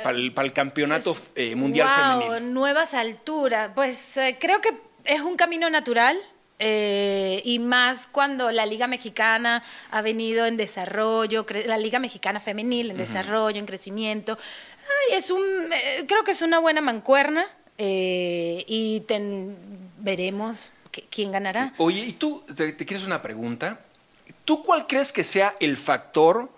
para 0.06 0.18
el, 0.20 0.32
para 0.34 0.46
el 0.46 0.54
campeonato 0.54 1.18
eh, 1.34 1.56
mundial 1.56 1.88
Wow, 1.88 2.22
femenil? 2.30 2.54
nuevas 2.54 2.94
alturas. 2.94 3.72
Pues 3.74 4.18
eh, 4.18 4.38
creo 4.40 4.62
que 4.62 4.72
es 5.04 5.20
un 5.22 5.36
camino 5.36 5.68
natural. 5.72 6.16
eh, 6.60 7.42
y 7.44 7.58
más 7.58 8.06
cuando 8.08 8.52
la 8.52 8.68
Liga 8.68 8.86
Mexicana 8.88 9.64
ha 9.90 10.02
venido 10.04 10.46
en 10.46 10.58
desarrollo, 10.58 11.44
la 11.66 11.78
Liga 11.80 11.98
Mexicana 11.98 12.40
Femenil 12.40 12.92
en 12.92 12.98
desarrollo, 12.98 13.58
en 13.60 13.66
crecimiento. 13.66 14.38
Ay, 15.10 15.18
es 15.18 15.32
un, 15.32 15.42
creo 16.08 16.24
que 16.24 16.32
es 16.32 16.42
una 16.44 16.60
buena 16.60 16.82
mancuerna 16.82 17.46
y 17.78 19.00
ten- 19.08 19.58
veremos 19.98 20.70
que- 20.92 21.06
quién 21.10 21.32
ganará. 21.32 21.74
Oye, 21.78 22.02
y 22.02 22.14
tú, 22.14 22.44
te, 22.56 22.72
te 22.74 22.86
quieres 22.86 23.06
una 23.08 23.22
pregunta. 23.24 23.80
¿Tú 24.46 24.62
cuál 24.64 24.86
crees 24.88 25.12
que 25.12 25.24
sea 25.24 25.56
el 25.60 25.76
factor 25.78 26.50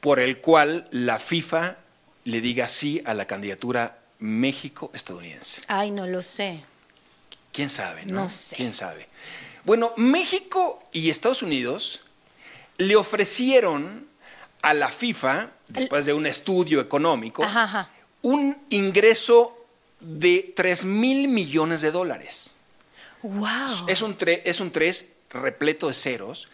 por 0.00 0.20
el 0.20 0.38
cual 0.42 0.86
la 0.92 1.18
FIFA 1.18 1.78
le 2.24 2.40
diga 2.40 2.68
sí 2.68 3.02
a 3.04 3.14
la 3.14 3.26
candidatura 3.26 3.98
México-estadounidense? 4.18 5.62
Ay, 5.66 5.90
no 5.90 6.06
lo 6.06 6.22
sé. 6.22 6.60
¿Quién 7.52 7.70
sabe? 7.70 8.06
No, 8.06 8.24
No 8.24 8.30
sé. 8.30 8.56
¿Quién 8.56 8.72
sabe? 8.72 9.08
Bueno, 9.64 9.92
México 9.96 10.82
y 10.92 11.10
Estados 11.10 11.42
Unidos 11.42 12.02
le 12.78 12.96
ofrecieron 12.96 14.06
a 14.62 14.74
la 14.74 14.88
FIFA, 14.88 15.50
después 15.68 16.06
de 16.06 16.12
un 16.12 16.26
estudio 16.26 16.80
económico, 16.80 17.42
Ajá, 17.44 17.64
ajá. 17.64 17.90
un 18.22 18.56
ingreso 18.70 19.56
de 20.00 20.52
3 20.56 20.84
mil 20.84 21.28
millones 21.28 21.80
de 21.80 21.90
dólares. 21.90 22.54
Wow. 23.22 23.88
Es 23.88 24.02
un, 24.02 24.16
es 24.20 24.60
un 24.60 24.70
3 24.70 25.12
repleto 25.30 25.88
de 25.88 25.94
ceros, 25.94 26.48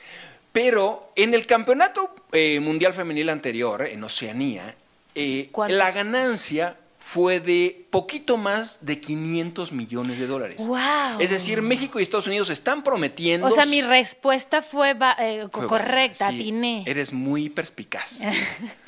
pero 0.52 1.12
en 1.16 1.34
el 1.34 1.46
campeonato 1.46 2.14
eh, 2.32 2.60
mundial 2.60 2.92
femenil 2.94 3.28
anterior, 3.30 3.87
en 3.87 4.02
Oceanía, 4.04 4.75
eh, 5.18 5.50
la 5.68 5.90
ganancia 5.90 6.76
fue 7.08 7.40
de 7.40 7.87
poquito 7.88 8.37
más 8.37 8.84
de 8.84 9.00
500 9.00 9.72
millones 9.72 10.18
de 10.18 10.26
dólares. 10.26 10.58
Wow. 10.58 11.18
Es 11.18 11.30
decir, 11.30 11.62
México 11.62 11.98
y 11.98 12.02
Estados 12.02 12.26
Unidos 12.26 12.50
están 12.50 12.84
prometiendo... 12.84 13.46
O 13.46 13.50
sea, 13.50 13.64
mi 13.64 13.80
respuesta 13.80 14.60
fue 14.60 14.94
eh, 15.18 15.48
Fue 15.50 15.66
correcta, 15.66 16.28
sí, 16.28 16.34
atiné. 16.34 16.82
Eres 16.84 17.14
muy 17.14 17.48
perspicaz. 17.48 18.20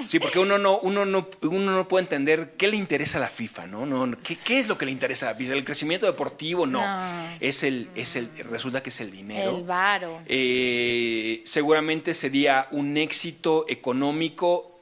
Sí, 0.06 0.18
porque 0.18 0.40
uno 0.40 0.58
no, 0.58 0.78
uno 0.80 1.04
no, 1.04 1.28
uno 1.42 1.70
no 1.70 1.86
puede 1.86 2.02
entender 2.02 2.54
qué 2.56 2.66
le 2.66 2.76
interesa 2.76 3.18
a 3.18 3.20
la 3.20 3.28
FIFA, 3.28 3.68
¿no? 3.68 3.86
no 3.86 4.18
¿qué, 4.18 4.36
qué 4.44 4.58
es 4.58 4.66
lo 4.66 4.76
que 4.76 4.84
le 4.84 4.90
interesa 4.90 5.28
a 5.28 5.32
la 5.32 5.36
FIFA? 5.36 5.54
¿El 5.54 5.64
crecimiento 5.64 6.04
deportivo? 6.06 6.66
No. 6.66 6.80
No. 6.80 7.28
Es 7.38 7.62
el, 7.62 7.88
es 7.94 8.16
el, 8.16 8.28
resulta 8.50 8.82
que 8.82 8.90
es 8.90 9.00
el 9.00 9.12
dinero. 9.12 9.56
El 9.56 9.62
varo. 9.62 10.20
Eh, 10.26 11.42
seguramente 11.44 12.12
sería 12.14 12.66
un 12.72 12.96
éxito 12.96 13.66
económico. 13.68 14.79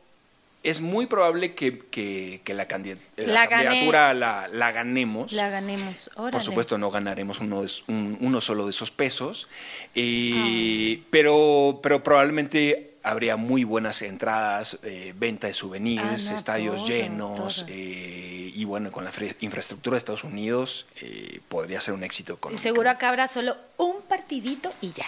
Es 0.69 0.81
muy 0.83 1.07
probable 1.07 1.55
que, 1.55 1.79
que- 1.79 2.41
que 2.45 2.53
la, 2.53 2.69
candid- 2.69 2.99
la 3.17 3.27
La 3.33 3.47
gané. 3.47 3.65
candidatura 3.65 4.13
la, 4.13 4.49
la 4.49 4.71
ganemos. 4.73 5.33
La 5.33 5.49
ganemos. 5.49 6.11
Por 6.15 6.25
Órale. 6.27 6.45
supuesto, 6.45 6.77
no 6.77 6.91
ganaremos 6.91 7.41
uno, 7.41 7.63
de- 7.63 7.71
un- 7.87 8.19
uno 8.21 8.41
solo 8.41 8.65
de 8.67 8.71
esos 8.71 8.91
pesos, 8.91 9.49
eh, 9.95 11.03
pero, 11.11 11.81
pero 11.83 12.03
probablemente 12.03 12.95
habría 13.03 13.37
muy 13.37 13.65
buenas 13.65 14.03
entradas, 14.03 14.79
eh, 14.83 15.15
venta 15.17 15.47
de 15.47 15.55
souvenirs, 15.55 16.27
Ah, 16.29 16.31
no, 16.33 16.37
estadios 16.37 16.77
todo, 16.77 16.87
llenos, 16.89 17.57
todo. 17.57 17.67
eh, 17.71 18.53
y 18.55 18.65
bueno, 18.65 18.93
con 18.93 19.05
la 19.05 19.13
infraestructura 19.41 19.95
de 19.95 19.99
Estados 19.99 20.25
Unidos 20.25 20.87
eh, 21.01 21.41
podría 21.49 21.81
ser 21.81 21.95
un 21.95 22.03
éxito 22.05 22.33
Y 22.33 22.37
económico. 22.37 22.63
seguro 22.63 22.91
acá 22.91 23.09
habrá 23.09 23.27
solo 23.29 23.57
un 23.79 24.03
partidito 24.07 24.71
y 24.83 24.93
ya. 24.93 25.07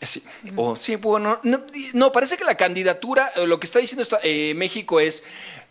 Sí, 0.00 0.22
o 0.56 0.76
sí, 0.76 0.94
bueno, 0.96 1.40
no, 1.42 1.62
no, 1.92 2.12
parece 2.12 2.36
que 2.36 2.44
la 2.44 2.56
candidatura, 2.56 3.30
eh, 3.36 3.46
lo 3.46 3.58
que 3.58 3.66
está 3.66 3.80
diciendo 3.80 4.06
eh, 4.22 4.54
México 4.54 5.00
es, 5.00 5.24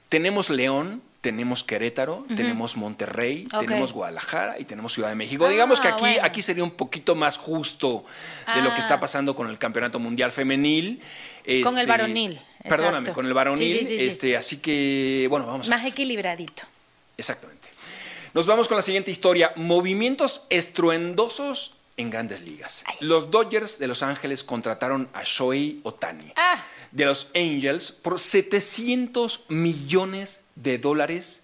tenemos 0.09 0.49
León, 0.49 1.01
tenemos 1.21 1.63
Querétaro, 1.63 2.25
tenemos 2.35 2.75
Monterrey, 2.77 3.47
tenemos 3.59 3.93
Guadalajara 3.93 4.59
y 4.59 4.65
tenemos 4.65 4.93
Ciudad 4.93 5.09
de 5.09 5.15
México. 5.15 5.45
Ah, 5.45 5.49
Digamos 5.49 5.79
que 5.81 5.87
aquí, 5.87 6.01
bueno. 6.01 6.19
aquí 6.23 6.41
sería 6.41 6.63
un 6.63 6.71
poquito 6.71 7.15
más 7.15 7.37
justo 7.37 8.05
de 8.53 8.61
lo 8.61 8.69
que 8.69 8.75
Ah. 8.75 8.79
está 8.79 8.99
pasando 8.99 9.33
con 9.35 9.49
el 9.49 9.57
Campeonato 9.57 9.97
Mundial 9.99 10.31
Femenil. 10.31 11.01
Con 11.63 11.77
el 11.77 11.81
Este, 11.81 11.85
varonil, 11.85 12.39
Perdóname, 12.67 12.97
exacto. 12.99 13.13
con 13.13 13.25
el 13.25 13.33
varonil. 13.33 13.71
Sí, 13.71 13.79
sí, 13.79 13.85
sí, 13.85 13.97
sí. 13.99 14.05
este, 14.07 14.37
Así 14.37 14.57
que, 14.57 15.27
bueno, 15.29 15.45
vamos 15.47 15.67
a 15.67 15.69
Más 15.69 15.85
equilibradito. 15.85 16.63
Exactamente. 17.17 17.67
Nos 18.33 18.45
vamos 18.45 18.67
con 18.67 18.75
la 18.77 18.83
siguiente 18.83 19.09
historia. 19.09 19.53
Movimientos 19.55 20.45
estruendosos 20.49 21.75
en 21.97 22.09
grandes 22.09 22.41
ligas. 22.43 22.83
Los 23.01 23.31
Dodgers 23.31 23.79
de 23.79 23.87
Los 23.87 24.03
Ángeles 24.03 24.43
contrataron 24.43 25.09
a 25.13 25.23
Shohei 25.23 25.79
Otani 25.83 26.31
Ah. 26.35 26.63
de 26.91 27.05
los 27.05 27.31
Angels 27.35 27.91
por 27.91 28.19
700 28.19 29.45
millones 29.49 30.41
de 30.55 30.77
dólares 30.77 31.43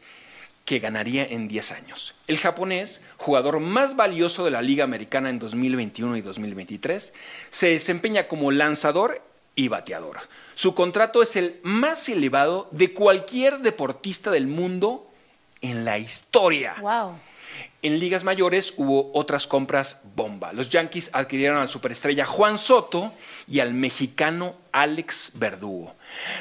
que 0.65 0.79
ganaría 0.79 1.25
en 1.25 1.47
10 1.49 1.71
años. 1.73 2.15
El 2.27 2.37
japonés, 2.37 3.01
jugador 3.17 3.59
más 3.59 3.95
valioso 3.97 4.45
de 4.45 4.51
la 4.51 4.61
Liga 4.61 4.85
Americana 4.85 5.29
en 5.29 5.39
2021 5.39 6.15
y 6.15 6.21
2023, 6.21 7.13
se 7.49 7.67
desempeña 7.67 8.27
como 8.27 8.49
lanzador 8.51 9.21
y 9.55 9.67
bateador. 9.67 10.19
Su 10.55 10.73
contrato 10.73 11.21
es 11.21 11.35
el 11.35 11.59
más 11.63 12.07
elevado 12.07 12.69
de 12.71 12.93
cualquier 12.93 13.59
deportista 13.59 14.31
del 14.31 14.47
mundo 14.47 15.09
en 15.61 15.83
la 15.83 15.97
historia. 15.97 16.75
Wow. 16.79 17.17
En 17.81 17.99
ligas 17.99 18.23
mayores 18.23 18.73
hubo 18.77 19.11
otras 19.13 19.45
compras 19.45 20.01
bomba. 20.15 20.53
Los 20.53 20.69
Yankees 20.69 21.09
adquirieron 21.13 21.57
al 21.57 21.69
superestrella 21.69 22.25
Juan 22.25 22.57
Soto 22.57 23.13
y 23.47 23.59
al 23.59 23.73
mexicano 23.73 24.55
Alex 24.71 25.33
Verdugo. 25.35 25.95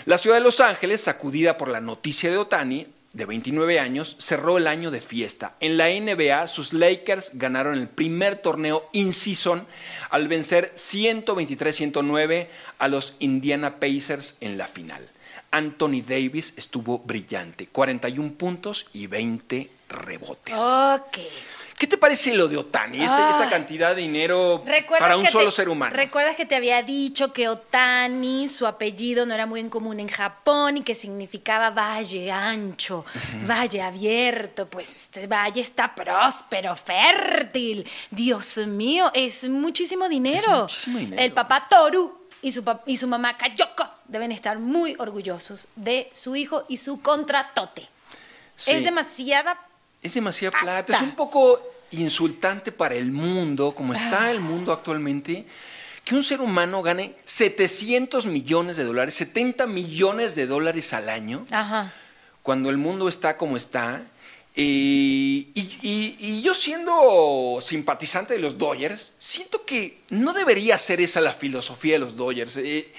La 0.06 0.18
ciudad 0.18 0.36
de 0.36 0.42
Los 0.42 0.60
Ángeles, 0.60 1.00
sacudida 1.00 1.58
por 1.58 1.68
la 1.68 1.80
noticia 1.80 2.30
de 2.30 2.38
Otani, 2.38 2.86
de 3.12 3.26
29 3.26 3.78
años, 3.78 4.16
cerró 4.18 4.56
el 4.56 4.66
año 4.66 4.90
de 4.90 5.00
fiesta. 5.00 5.56
En 5.60 5.76
la 5.76 5.88
NBA, 5.88 6.46
sus 6.46 6.72
Lakers 6.72 7.32
ganaron 7.34 7.74
el 7.74 7.88
primer 7.88 8.36
torneo 8.36 8.88
in-season 8.92 9.66
al 10.10 10.28
vencer 10.28 10.72
123-109 10.74 12.46
a 12.78 12.88
los 12.88 13.16
Indiana 13.18 13.80
Pacers 13.80 14.38
en 14.40 14.56
la 14.56 14.66
final. 14.66 15.08
Anthony 15.50 16.00
Davis 16.06 16.54
estuvo 16.56 17.00
brillante, 17.00 17.66
41 17.66 18.32
puntos 18.32 18.88
y 18.94 19.06
20 19.06 19.70
rebotes. 19.92 20.58
Ok. 20.58 21.18
¿Qué 21.78 21.88
te 21.88 21.98
parece 21.98 22.32
lo 22.32 22.46
de 22.46 22.56
Otani? 22.58 23.02
Este- 23.02 23.16
Ah. 23.16 23.30
esta 23.32 23.50
cantidad 23.50 23.96
de 23.96 24.02
dinero 24.02 24.62
¿Recuerdas 24.64 25.00
para 25.08 25.16
un 25.16 25.26
solo 25.26 25.46
te- 25.46 25.50
ser 25.50 25.68
humano. 25.68 25.92
¿Recuerdas 25.92 26.36
que 26.36 26.46
te 26.46 26.54
había 26.54 26.80
dicho 26.84 27.32
que 27.32 27.48
Otani, 27.48 28.48
su 28.48 28.68
apellido 28.68 29.26
no 29.26 29.34
era 29.34 29.46
muy 29.46 29.58
en 29.58 29.68
común 29.68 29.98
en 29.98 30.06
Japón 30.06 30.76
y 30.76 30.82
que 30.82 30.94
significaba 30.94 31.70
valle 31.70 32.30
ancho, 32.30 33.04
valle 33.48 33.82
abierto? 33.82 34.68
Pues 34.68 34.88
este 35.06 35.26
valle 35.26 35.60
está 35.60 35.92
próspero, 35.92 36.76
fértil. 36.76 37.84
Dios 38.12 38.58
mío, 38.58 39.10
es 39.12 39.48
muchísimo 39.48 40.08
dinero. 40.08 40.60
muchísimo 40.62 40.98
dinero. 41.00 41.20
El 41.20 41.32
papá 41.32 41.66
Toru 41.68 42.16
y 42.42 42.52
su, 42.52 42.62
y 42.86 42.96
su 42.96 43.08
mamá 43.08 43.36
Kayoko 43.36 43.88
deben 44.06 44.30
estar 44.30 44.56
muy 44.60 44.94
orgullosos 45.00 45.66
de 45.74 46.10
su 46.12 46.36
hijo 46.36 46.64
y 46.68 46.76
su 46.76 47.00
contratote. 47.02 47.88
Sí. 48.54 48.70
Es 48.70 48.84
demasiada 48.84 49.58
Es 50.02 50.14
demasiada 50.14 50.50
Basta. 50.52 50.84
plata. 50.86 50.96
Es 50.96 51.02
un 51.02 51.14
poco 51.14 51.60
insultante 51.92 52.72
para 52.72 52.94
el 52.94 53.12
mundo, 53.12 53.72
como 53.74 53.92
está 53.94 54.30
el 54.30 54.40
mundo 54.40 54.72
actualmente, 54.72 55.44
que 56.04 56.14
un 56.14 56.24
ser 56.24 56.40
humano 56.40 56.82
gane 56.82 57.14
700 57.24 58.26
millones 58.26 58.76
de 58.76 58.84
dólares, 58.84 59.14
70 59.14 59.66
millones 59.66 60.34
de 60.34 60.46
dólares 60.46 60.92
al 60.94 61.08
año, 61.08 61.46
Ajá. 61.50 61.92
cuando 62.42 62.70
el 62.70 62.78
mundo 62.78 63.08
está 63.08 63.36
como 63.36 63.56
está. 63.56 64.02
Eh, 64.54 64.62
y, 65.54 65.70
y- 65.82 66.16
y 66.18 66.42
yo 66.42 66.54
siendo 66.54 67.58
simpatizante 67.60 68.34
de 68.34 68.40
los 68.40 68.58
Dodgers, 68.58 69.14
siento 69.18 69.64
que 69.64 70.00
no 70.10 70.32
debería 70.34 70.76
ser 70.78 71.00
esa 71.00 71.20
la 71.20 71.32
filosofía 71.32 71.94
de 71.94 71.98
los 72.00 72.16
Dodgers. 72.16 72.56
Eh, 72.58 72.92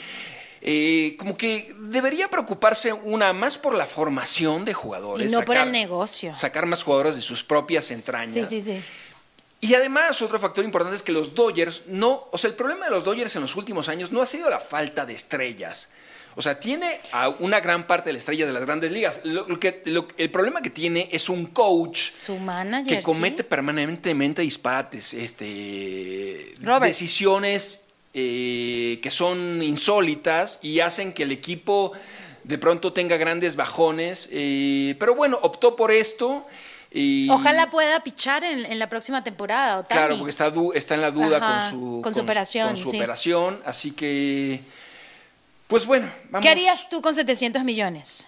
eh, 0.66 1.16
como 1.20 1.36
que 1.38 1.76
debería 1.78 2.30
preocuparse 2.30 2.94
una 2.94 3.34
más 3.34 3.58
por 3.58 3.76
la 3.76 3.86
formación 3.86 4.64
de 4.64 4.74
jugadores. 4.74 5.30
Y 5.30 5.36
no 5.36 5.42
por 5.44 5.58
el 5.58 5.72
negocio. 5.74 6.34
Sacar 6.34 6.66
más 6.66 6.84
jugadores 6.84 7.18
de 7.18 7.22
sus 7.22 7.44
propias 7.44 7.86
Sí, 7.86 7.94
entrañas. 7.94 8.48
sí, 8.50 8.62
sí. 8.62 8.82
Y 9.60 9.76
además, 9.76 10.22
otro 10.22 10.40
factor 10.40 10.64
importante 10.66 10.96
es 10.98 11.04
que 11.04 11.12
los 11.12 11.36
Dodgers 11.36 11.84
no. 11.88 12.28
O 12.32 12.38
sea, 12.38 12.50
el 12.50 12.56
problema 12.56 12.86
de 12.86 12.92
los 12.92 13.04
Dodgers 13.04 13.36
en 13.36 13.42
los 13.42 13.56
últimos 13.58 13.90
años 13.90 14.12
no 14.12 14.22
ha 14.22 14.26
sido 14.26 14.50
la 14.50 14.60
falta 14.60 15.06
de 15.06 15.14
estrellas. 15.14 15.90
O 16.36 16.42
sea, 16.42 16.60
tiene 16.60 16.98
a 17.12 17.30
una 17.30 17.60
gran 17.60 17.86
parte 17.86 18.10
de 18.10 18.14
la 18.14 18.20
estrella 18.20 18.46
de 18.46 18.52
las 18.54 18.64
grandes 18.66 18.92
ligas. 18.92 19.22
Lo- 19.24 19.48
lo 19.48 19.60
que, 19.60 19.82
lo- 19.86 20.08
el 20.18 20.32
problema 20.32 20.62
que 20.62 20.70
tiene 20.72 21.08
es 21.12 21.30
un 21.30 21.46
coach 21.48 22.10
Su 22.20 22.38
manager. 22.38 22.88
que 22.88 23.02
sí. 23.02 23.06
comete 23.06 23.44
permanentemente 23.44 24.42
disparates, 24.42 25.14
este, 25.14 26.56
Robert. 26.62 26.86
decisiones 26.86 27.83
eh, 28.14 29.00
que 29.02 29.12
son 29.12 29.62
insólitas 29.64 30.60
y 30.62 30.80
hacen 30.82 31.14
que 31.14 31.24
el 31.24 31.32
equipo 31.32 31.94
de 32.44 32.58
pronto 32.58 32.94
tenga 32.94 33.18
grandes 33.18 33.56
bajones. 33.56 34.30
eh, 34.32 34.96
pero 35.00 35.16
bueno, 35.16 35.38
optó 35.42 35.76
por 35.76 35.92
esto. 35.92 36.46
y- 36.92 37.28
Ojalá 37.30 37.72
pueda 37.72 38.04
pichar 38.04 38.44
en, 38.44 38.66
en 38.66 38.78
la 38.80 38.88
próxima 38.90 39.24
temporada, 39.24 39.80
Otani. 39.80 40.00
Claro, 40.00 40.18
porque 40.18 40.30
está, 40.78 40.94
en 40.96 41.02
la 41.02 41.10
duda 41.12 41.38
Ajá, 41.38 41.48
con 41.58 41.70
su, 41.70 42.02
con 42.04 42.14
su 42.14 42.22
operación, 42.22 42.68
con 42.68 42.78
su 42.78 42.92
sí. 42.92 42.98
operación, 42.98 43.62
así 43.66 43.92
que, 43.94 44.60
pues 45.68 45.86
bueno, 45.88 46.08
vamos. 46.30 46.44
¿Qué 46.44 46.50
harías 46.50 46.90
tú 46.90 47.02
con 47.02 47.16
700 47.16 47.64
millones 47.64 48.28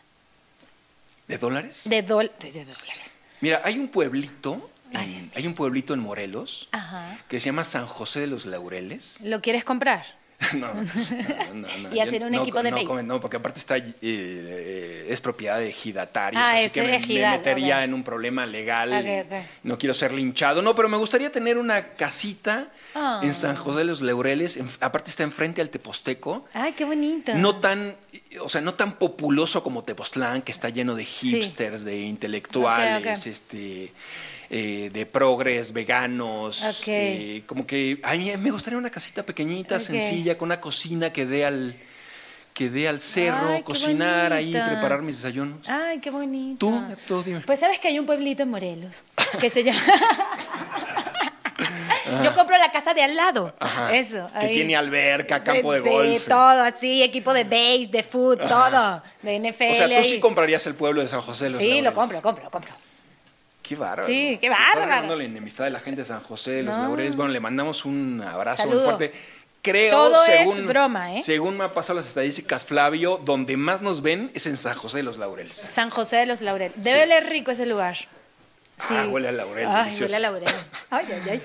¿De 1.27 1.37
dólares? 1.37 1.81
de 1.89 2.01
dólares? 2.01 3.17
Mira, 3.41 3.61
hay 3.63 3.77
un 3.77 3.87
pueblito, 3.89 4.69
en- 5.03 5.31
hay 5.35 5.47
un 5.47 5.53
pueblito 5.53 5.93
en 5.93 5.99
Morelos 5.99 6.69
Ajá. 6.71 7.17
que 7.27 7.39
se 7.39 7.47
llama 7.47 7.63
San 7.63 7.85
José 7.87 8.21
de 8.21 8.27
los 8.27 8.45
Laureles. 8.45 9.21
¿Lo 9.21 9.41
quieres 9.41 9.63
comprar? 9.63 10.05
No, 10.53 10.67
no, 10.73 10.83
no, 11.53 11.67
no, 11.89 11.95
Y 11.95 11.99
hacer 12.01 12.21
un 12.23 12.33
no, 12.33 12.41
equipo 12.41 12.61
de 12.61 12.69
no, 12.69 13.01
no, 13.03 13.19
porque 13.21 13.37
aparte 13.37 13.57
está, 13.59 13.77
eh, 13.77 13.93
eh, 14.01 15.07
es 15.09 15.21
propiedad 15.21 15.59
de 15.59 15.69
ejidatarios, 15.69 16.43
Ah, 16.45 16.57
así 16.57 16.69
que 16.71 16.81
me, 16.81 16.99
metería 17.31 17.85
en 17.85 17.93
un 17.93 18.03
problema 18.03 18.45
legal. 18.45 19.25
No 19.63 19.77
quiero 19.77 19.93
ser 19.93 20.11
linchado. 20.11 20.61
No, 20.61 20.75
pero 20.75 20.89
me 20.89 20.97
gustaría 20.97 21.31
tener 21.31 21.57
una 21.57 21.93
casita 21.93 22.67
Ah. 22.93 23.21
en 23.23 23.33
San 23.33 23.55
José 23.55 23.79
de 23.79 23.83
los 23.85 24.01
Laureles. 24.01 24.57
en- 24.57 24.69
aparte 24.81 25.09
está 25.09 25.23
enfrente 25.23 25.61
al 25.61 25.69
Teposteco. 25.69 26.45
Ay, 26.53 26.73
qué 26.73 26.83
bonito. 26.83 27.33
No 27.35 27.55
tan, 27.55 27.95
o 28.41 28.49
sea, 28.49 28.59
no 28.59 28.73
tan 28.73 28.93
populoso 28.97 29.63
como 29.63 29.85
Tepoztlán, 29.85 30.41
que 30.41 30.51
está 30.51 30.67
lleno 30.69 30.95
de 30.95 31.05
hipsters, 31.05 31.85
de 31.85 32.01
intelectuales, 32.01 33.25
este, 33.25 33.91
eh, 34.49 34.89
de 34.93 35.05
progres, 35.05 35.73
veganos. 35.73 36.63
Ok. 36.63 36.87
eh, 36.87 37.43
como 37.45 37.65
que 37.65 37.99
a 38.03 38.13
mí 38.15 38.31
me 38.37 38.51
gustaría 38.51 38.77
una 38.77 38.89
casita 38.89 39.23
pequeñita, 39.23 39.79
sencilla, 39.79 40.37
con 40.37 40.47
una 40.47 40.59
cocina 40.61 41.11
que 41.13 41.25
dé 41.25 41.45
al, 41.45 41.75
que 42.53 42.69
dé 42.69 42.87
al 42.87 43.01
cerro, 43.01 43.49
Ay, 43.55 43.63
cocinar 43.63 44.31
ahí, 44.33 44.51
preparar 44.51 45.01
mis 45.01 45.17
desayunos. 45.17 45.67
Ay, 45.67 45.99
qué 45.99 46.09
bonito. 46.09 46.65
Tú, 46.67 46.81
tú 47.07 47.23
dime. 47.23 47.41
Pues 47.41 47.59
sabes 47.59 47.79
que 47.79 47.87
hay 47.89 47.99
un 47.99 48.05
pueblito 48.05 48.43
en 48.43 48.49
Morelos 48.49 49.03
que 49.39 49.49
se 49.49 49.63
llama. 49.63 49.81
Yo 52.23 52.33
compro 52.35 52.57
la 52.57 52.71
casa 52.71 52.93
de 52.93 53.01
al 53.03 53.15
lado. 53.15 53.55
Ajá. 53.59 53.95
Eso. 53.95 54.29
Que 54.39 54.45
ahí. 54.47 54.53
tiene 54.53 54.75
alberca, 54.75 55.43
campo 55.43 55.73
de 55.73 55.79
golf. 55.79 56.23
Sí, 56.23 56.29
todo 56.29 56.61
así, 56.61 57.01
equipo 57.03 57.33
de 57.33 57.43
base, 57.43 57.87
de 57.91 58.03
foot, 58.03 58.39
todo. 58.47 59.01
De 59.21 59.39
NFL. 59.39 59.71
o 59.71 59.75
sea, 59.75 59.87
tú 59.97 60.03
sí 60.07 60.19
comprarías 60.19 60.65
el 60.67 60.75
pueblo 60.75 61.01
de 61.01 61.07
San 61.07 61.21
José 61.21 61.49
los 61.49 61.59
Sí, 61.59 61.81
lo 61.81 61.91
Laureles. 61.91 61.93
compro, 61.93 62.21
compro, 62.21 62.51
compro. 62.51 62.71
Qué 63.67 63.75
bárbaro. 63.75 64.05
Sí, 64.07 64.37
qué 64.39 64.47
Estás 64.47 64.59
bárbaro. 64.75 64.87
ganando 64.87 65.15
la 65.15 65.23
enemistad 65.23 65.63
de 65.63 65.71
la 65.71 65.79
gente 65.79 66.01
de 66.01 66.05
San 66.07 66.21
José 66.21 66.51
de 66.51 66.63
los 66.63 66.77
No. 66.77 66.83
Laureles. 66.83 67.15
Bueno, 67.15 67.31
le 67.31 67.39
mandamos 67.39 67.83
un 67.85 68.21
abrazo 68.21 68.63
muy 68.67 68.71
Saludo. 68.77 68.85
fuerte. 68.97 69.13
Creo, 69.63 69.91
Todo 69.91 70.23
es 70.25 70.37
según, 70.51 70.67
broma, 70.67 71.15
¿eh? 71.15 71.21
Según 71.23 71.57
me 71.57 71.63
han 71.63 71.73
pasado 71.73 71.97
las 71.97 72.07
estadísticas, 72.07 72.65
Flavio, 72.65 73.19
donde 73.25 73.57
más 73.57 73.81
nos 73.81 74.03
ven 74.03 74.29
es 74.35 74.45
en 74.45 74.57
San 74.57 74.75
José 74.77 74.97
de 74.97 75.03
los 75.03 75.17
Laureles. 75.17 75.57
San 75.57 75.89
José 75.89 76.17
de 76.17 76.25
los 76.27 76.41
Laureles. 76.41 76.73
Debe 76.83 76.99
Sí. 76.99 77.03
oler 77.05 77.25
rico 77.27 77.49
ese 77.49 77.65
lugar. 77.65 77.97
Sí. 78.77 78.93
Ah, 78.95 79.07
huele 79.09 79.29
a 79.29 79.31
laurel, 79.31 79.67
Ay, 79.67 79.85
delicioso. 79.85 80.13
huele 80.13 80.15
a 80.17 80.29
laurel. 80.29 80.53
Ay, 80.91 81.05
ay, 81.09 81.29
ay. 81.31 81.41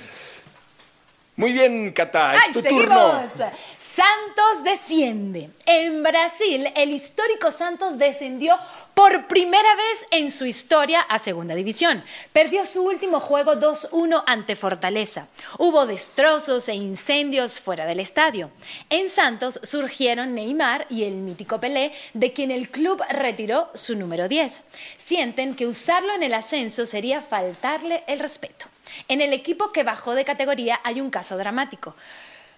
Muy 1.36 1.52
bien, 1.52 1.92
Cata, 1.92 2.34
es 2.36 2.42
¡Ay, 2.48 2.52
tu 2.52 2.60
seguimos! 2.60 2.84
turno. 3.32 3.52
Santos 3.94 4.62
desciende. 4.62 5.50
En 5.66 6.04
Brasil, 6.04 6.68
el 6.76 6.90
histórico 6.90 7.50
Santos 7.50 7.98
descendió 7.98 8.56
por 8.94 9.26
primera 9.26 9.74
vez 9.74 10.06
en 10.12 10.30
su 10.30 10.46
historia 10.46 11.00
a 11.00 11.18
Segunda 11.18 11.56
División. 11.56 12.04
Perdió 12.32 12.66
su 12.66 12.84
último 12.84 13.18
juego 13.18 13.54
2-1 13.54 14.22
ante 14.26 14.54
Fortaleza. 14.54 15.26
Hubo 15.58 15.86
destrozos 15.86 16.68
e 16.68 16.74
incendios 16.74 17.58
fuera 17.58 17.84
del 17.84 17.98
estadio. 17.98 18.50
En 18.90 19.08
Santos 19.08 19.58
surgieron 19.64 20.36
Neymar 20.36 20.86
y 20.88 21.02
el 21.02 21.14
mítico 21.14 21.58
Pelé, 21.58 21.92
de 22.14 22.32
quien 22.32 22.52
el 22.52 22.70
club 22.70 23.02
retiró 23.08 23.70
su 23.74 23.96
número 23.96 24.28
10. 24.28 24.62
Sienten 24.98 25.56
que 25.56 25.66
usarlo 25.66 26.14
en 26.14 26.22
el 26.22 26.34
ascenso 26.34 26.86
sería 26.86 27.22
faltarle 27.22 28.04
el 28.06 28.20
respeto. 28.20 28.66
En 29.08 29.20
el 29.20 29.32
equipo 29.32 29.72
que 29.72 29.82
bajó 29.82 30.14
de 30.14 30.24
categoría 30.24 30.80
hay 30.84 31.00
un 31.00 31.10
caso 31.10 31.36
dramático. 31.36 31.96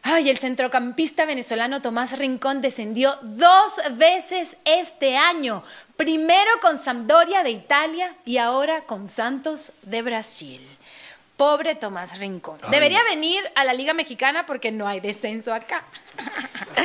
Ay, 0.05 0.31
el 0.31 0.39
centrocampista 0.39 1.25
venezolano 1.25 1.81
Tomás 1.81 2.19
Rincón 2.19 2.61
descendió 2.61 3.19
dos 3.23 3.75
veces 3.93 4.59
este 4.65 5.17
año. 5.17 5.63
Primero 5.97 6.51
con 6.61 6.81
Sampdoria 6.81 7.45
de 7.45 7.51
Italia 7.51 8.17
y 8.25 8.39
ahora 8.39 8.83
con 8.83 9.07
Santos 9.07 9.73
de 9.83 10.03
Brasil. 10.03 10.61
Pobre 11.37 11.77
Tomás 11.77 12.19
Rincón. 12.19 12.59
Debería 12.71 13.03
venir 13.05 13.41
a 13.55 13.65
la 13.65 13.73
Liga 13.75 13.95
Mexicana 13.95 14.45
porque 14.45 14.73
no 14.73 14.89
hay 14.89 14.99
descenso 14.99 15.55
acá. 15.55 15.85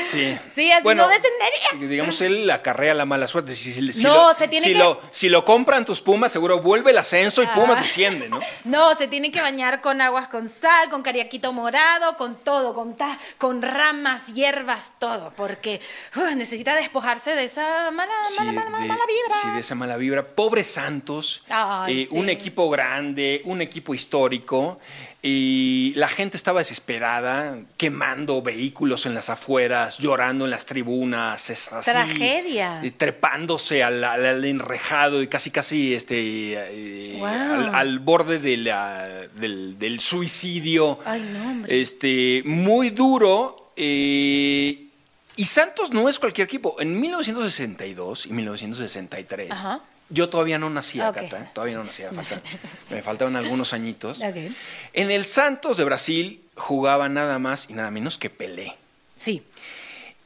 Sí. 0.10 0.38
Sí, 0.56 0.72
así 0.72 0.84
Bueno, 0.84 1.04
no 1.04 1.10
descendería. 1.10 1.88
Digamos, 1.90 2.22
él 2.22 2.50
acarrea 2.50 2.94
la 2.94 3.06
mala 3.06 3.28
suerte. 3.28 3.56
Si, 3.56 3.74
si- 3.74 3.92
si 3.94 4.04
No, 4.04 4.30
lo, 4.32 4.34
se 4.38 4.48
tiene 4.48 4.63
si 4.63 4.72
que- 4.74 4.80
Lo, 4.80 5.02
si 5.12 5.28
lo 5.30 5.44
compran 5.44 5.86
tus 5.86 6.02
Pumas, 6.02 6.32
seguro 6.32 6.62
vuelve 6.62 6.92
el 6.92 6.98
ascenso 6.98 7.44
y 7.44 7.48
Pumas 7.48 7.80
Ah. 7.80 7.82
desciende, 7.82 8.30
¿no? 8.30 8.40
No, 8.63 8.96
se 8.96 9.08
tiene 9.08 9.32
que 9.32 9.42
bañar 9.42 9.82
con 9.82 10.00
aguas 10.02 10.28
con 10.30 10.48
sal, 10.50 10.90
con 10.90 11.04
cariaquito 11.04 11.52
morado, 11.52 12.16
con 12.18 12.36
todo, 12.36 12.74
con, 12.74 12.96
ta- 12.96 13.20
con 13.38 13.62
ramas, 13.62 14.34
hierbas, 14.34 14.94
todo, 15.00 15.34
porque 15.36 15.82
uh, 16.16 16.36
necesita 16.36 16.76
despojarse 16.76 17.36
de 17.36 17.44
esa 17.46 17.92
mala, 17.92 18.13
Sí, 18.24 18.36
mala, 18.40 18.52
mala, 18.54 18.70
mala, 18.70 18.84
de- 18.84 18.90
mala 18.90 19.04
vibra. 19.08 19.42
Sí, 19.42 19.48
de 19.54 19.60
esa 19.60 19.76
mala 19.76 19.98
vibra. 19.98 20.26
Pobre 20.26 20.63
Santos, 20.63 21.44
Ay, 21.50 22.04
eh, 22.04 22.08
un 22.12 22.30
equipo 22.30 22.70
grande, 22.70 23.42
un 23.46 23.62
equipo 23.62 23.94
histórico, 23.94 24.80
y 25.23 25.93
la 25.95 26.08
gente 26.08 26.38
estaba 26.38 26.60
desesperada, 26.60 27.58
quemando 27.75 28.41
vehículos 28.41 29.06
en 29.08 29.13
las 29.15 29.30
afueras, 29.30 29.97
llorando 29.97 30.45
en 30.45 30.51
las 30.51 30.65
tribunas, 30.65 31.49
es 31.49 31.73
así, 31.73 31.91
Tragedia. 31.91 32.82
trepándose 32.97 33.84
al, 33.84 34.03
al- 34.03 34.25
al 34.25 34.45
enrejado 34.45 35.21
y 35.21 35.27
casi, 35.27 35.49
casi 35.51 35.93
este, 35.95 36.15
eh, 36.53 37.15
Wow. 37.17 37.27
al, 37.27 37.75
al 37.75 37.99
borde 37.99 38.38
de 38.39 38.58
la- 38.58 39.27
del, 39.36 39.77
del 39.80 39.99
suicidio. 39.99 40.99
Ay, 41.03 41.21
no, 41.34 41.49
hombre. 41.49 41.82
Este, 41.82 42.43
muy 42.45 42.91
duro. 42.91 43.71
eh, 43.75 44.84
y 45.36 45.45
Santos 45.45 45.91
no 45.91 46.10
es 46.10 46.17
cualquier 46.17 46.45
equipo. 46.45 46.75
En 46.80 46.99
1962 46.99 48.25
y 48.25 48.34
1963, 48.34 49.51
Ajá. 49.51 49.82
Yo 50.10 50.30
todavía 50.30 50.58
no 50.60 50.70
nacía, 50.70 51.10
Ok. 51.10 51.15
Cata, 51.15 51.52
todavía 51.54 51.78
no 51.78 51.84
nacía, 51.84 52.12
falta- 52.12 52.41
me 52.89 53.02
faltaban 53.02 53.36
algunos 53.36 53.74
añitos. 53.74 54.20
En 54.93 55.12
el 55.12 55.26
Santos 55.26 55.78
de 55.78 55.84
Brasil 55.84 56.41
jugaba 56.56 57.10
nada 57.10 57.39
más 57.39 57.70
y 57.70 57.74
nada 57.74 57.91
menos 57.91 58.17
que 58.17 58.30
Pelé. 58.30 58.76
Sí. 59.15 59.43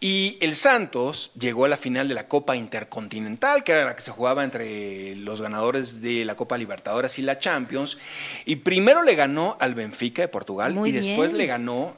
Y 0.04 0.38
el 0.42 0.56
Santos 0.56 1.32
llegó 1.40 1.66
a 1.66 1.68
la 1.70 1.78
final 1.78 2.08
de 2.08 2.16
la 2.16 2.28
Copa 2.28 2.56
Intercontinental, 2.56 3.64
que 3.64 3.72
era 3.74 3.86
la 3.86 3.96
que 3.96 4.02
se 4.02 4.10
jugaba 4.10 4.44
entre 4.44 5.16
los 5.16 5.42
ganadores 5.42 6.02
de 6.02 6.26
la 6.26 6.34
Copa 6.36 6.58
Libertadores 6.58 7.20
y 7.20 7.22
la 7.22 7.38
Champions. 7.38 8.00
Y 8.46 8.56
primero 8.58 9.04
le 9.04 9.14
ganó 9.14 9.58
al 9.60 9.76
Benfica 9.76 10.24
de 10.24 10.28
Portugal 10.28 10.74
Muy 10.74 10.90
y 10.90 10.92
después 10.94 11.34
le 11.34 11.46
ganó 11.46 11.96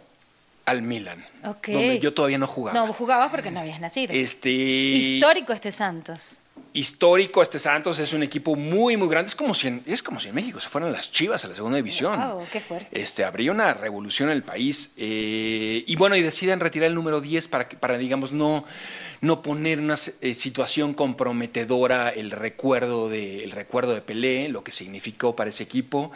al 0.66 0.82
Milan, 0.82 1.26
Ok. 1.46 1.68
donde 1.70 2.00
yo 2.00 2.14
todavía 2.14 2.38
no 2.38 2.48
jugaba. 2.48 2.78
No, 2.86 2.92
jugabas 2.94 3.32
porque 3.32 3.52
no 3.52 3.62
habías 3.62 3.80
nacido. 3.80 4.14
Este 4.14 4.50
Histórico 4.52 5.54
este 5.54 5.72
Santos. 5.72 6.40
Histórico 6.74 7.42
este 7.44 7.60
Santos 7.60 8.00
es 8.00 8.14
un 8.14 8.24
equipo 8.24 8.56
muy 8.56 8.98
muy 8.98 9.08
grande 9.08 9.30
es 9.30 9.36
como 9.36 9.54
si 9.54 9.68
en, 9.68 9.84
es 9.86 10.02
como 10.02 10.20
si 10.20 10.30
en 10.30 10.36
México 10.36 10.60
se 10.60 10.70
fueran 10.70 10.92
las 10.92 11.12
Chivas 11.12 11.46
a 11.46 11.48
la 11.48 11.56
segunda 11.56 11.76
división 11.78 12.20
Wow, 12.20 12.48
qué 12.52 12.60
fuerte. 12.60 12.88
este 13.00 13.24
habría 13.26 13.52
una 13.52 13.74
revolución 13.76 14.30
en 14.30 14.36
el 14.36 14.44
país 14.44 14.94
eh, 14.98 15.84
y 15.86 15.96
bueno 15.96 16.16
y 16.16 16.24
deciden 16.24 16.60
retirar 16.60 16.88
el 16.88 16.96
número 16.96 17.22
10 17.22 17.48
para 17.48 17.70
para 17.70 17.98
digamos 18.00 18.32
no 18.32 18.66
no 19.22 19.42
poner 19.44 19.78
en 19.78 19.86
una 19.86 19.98
eh, 20.22 20.34
situación 20.34 20.96
comprometedora 20.96 22.10
el 22.10 22.32
recuerdo 22.32 23.08
de 23.08 23.44
el 23.44 23.52
recuerdo 23.52 23.94
de 23.94 24.02
Pelé 24.02 24.50
lo 24.50 24.64
que 24.64 24.72
significó 24.72 25.36
para 25.36 25.52
ese 25.52 25.64
equipo 25.64 26.12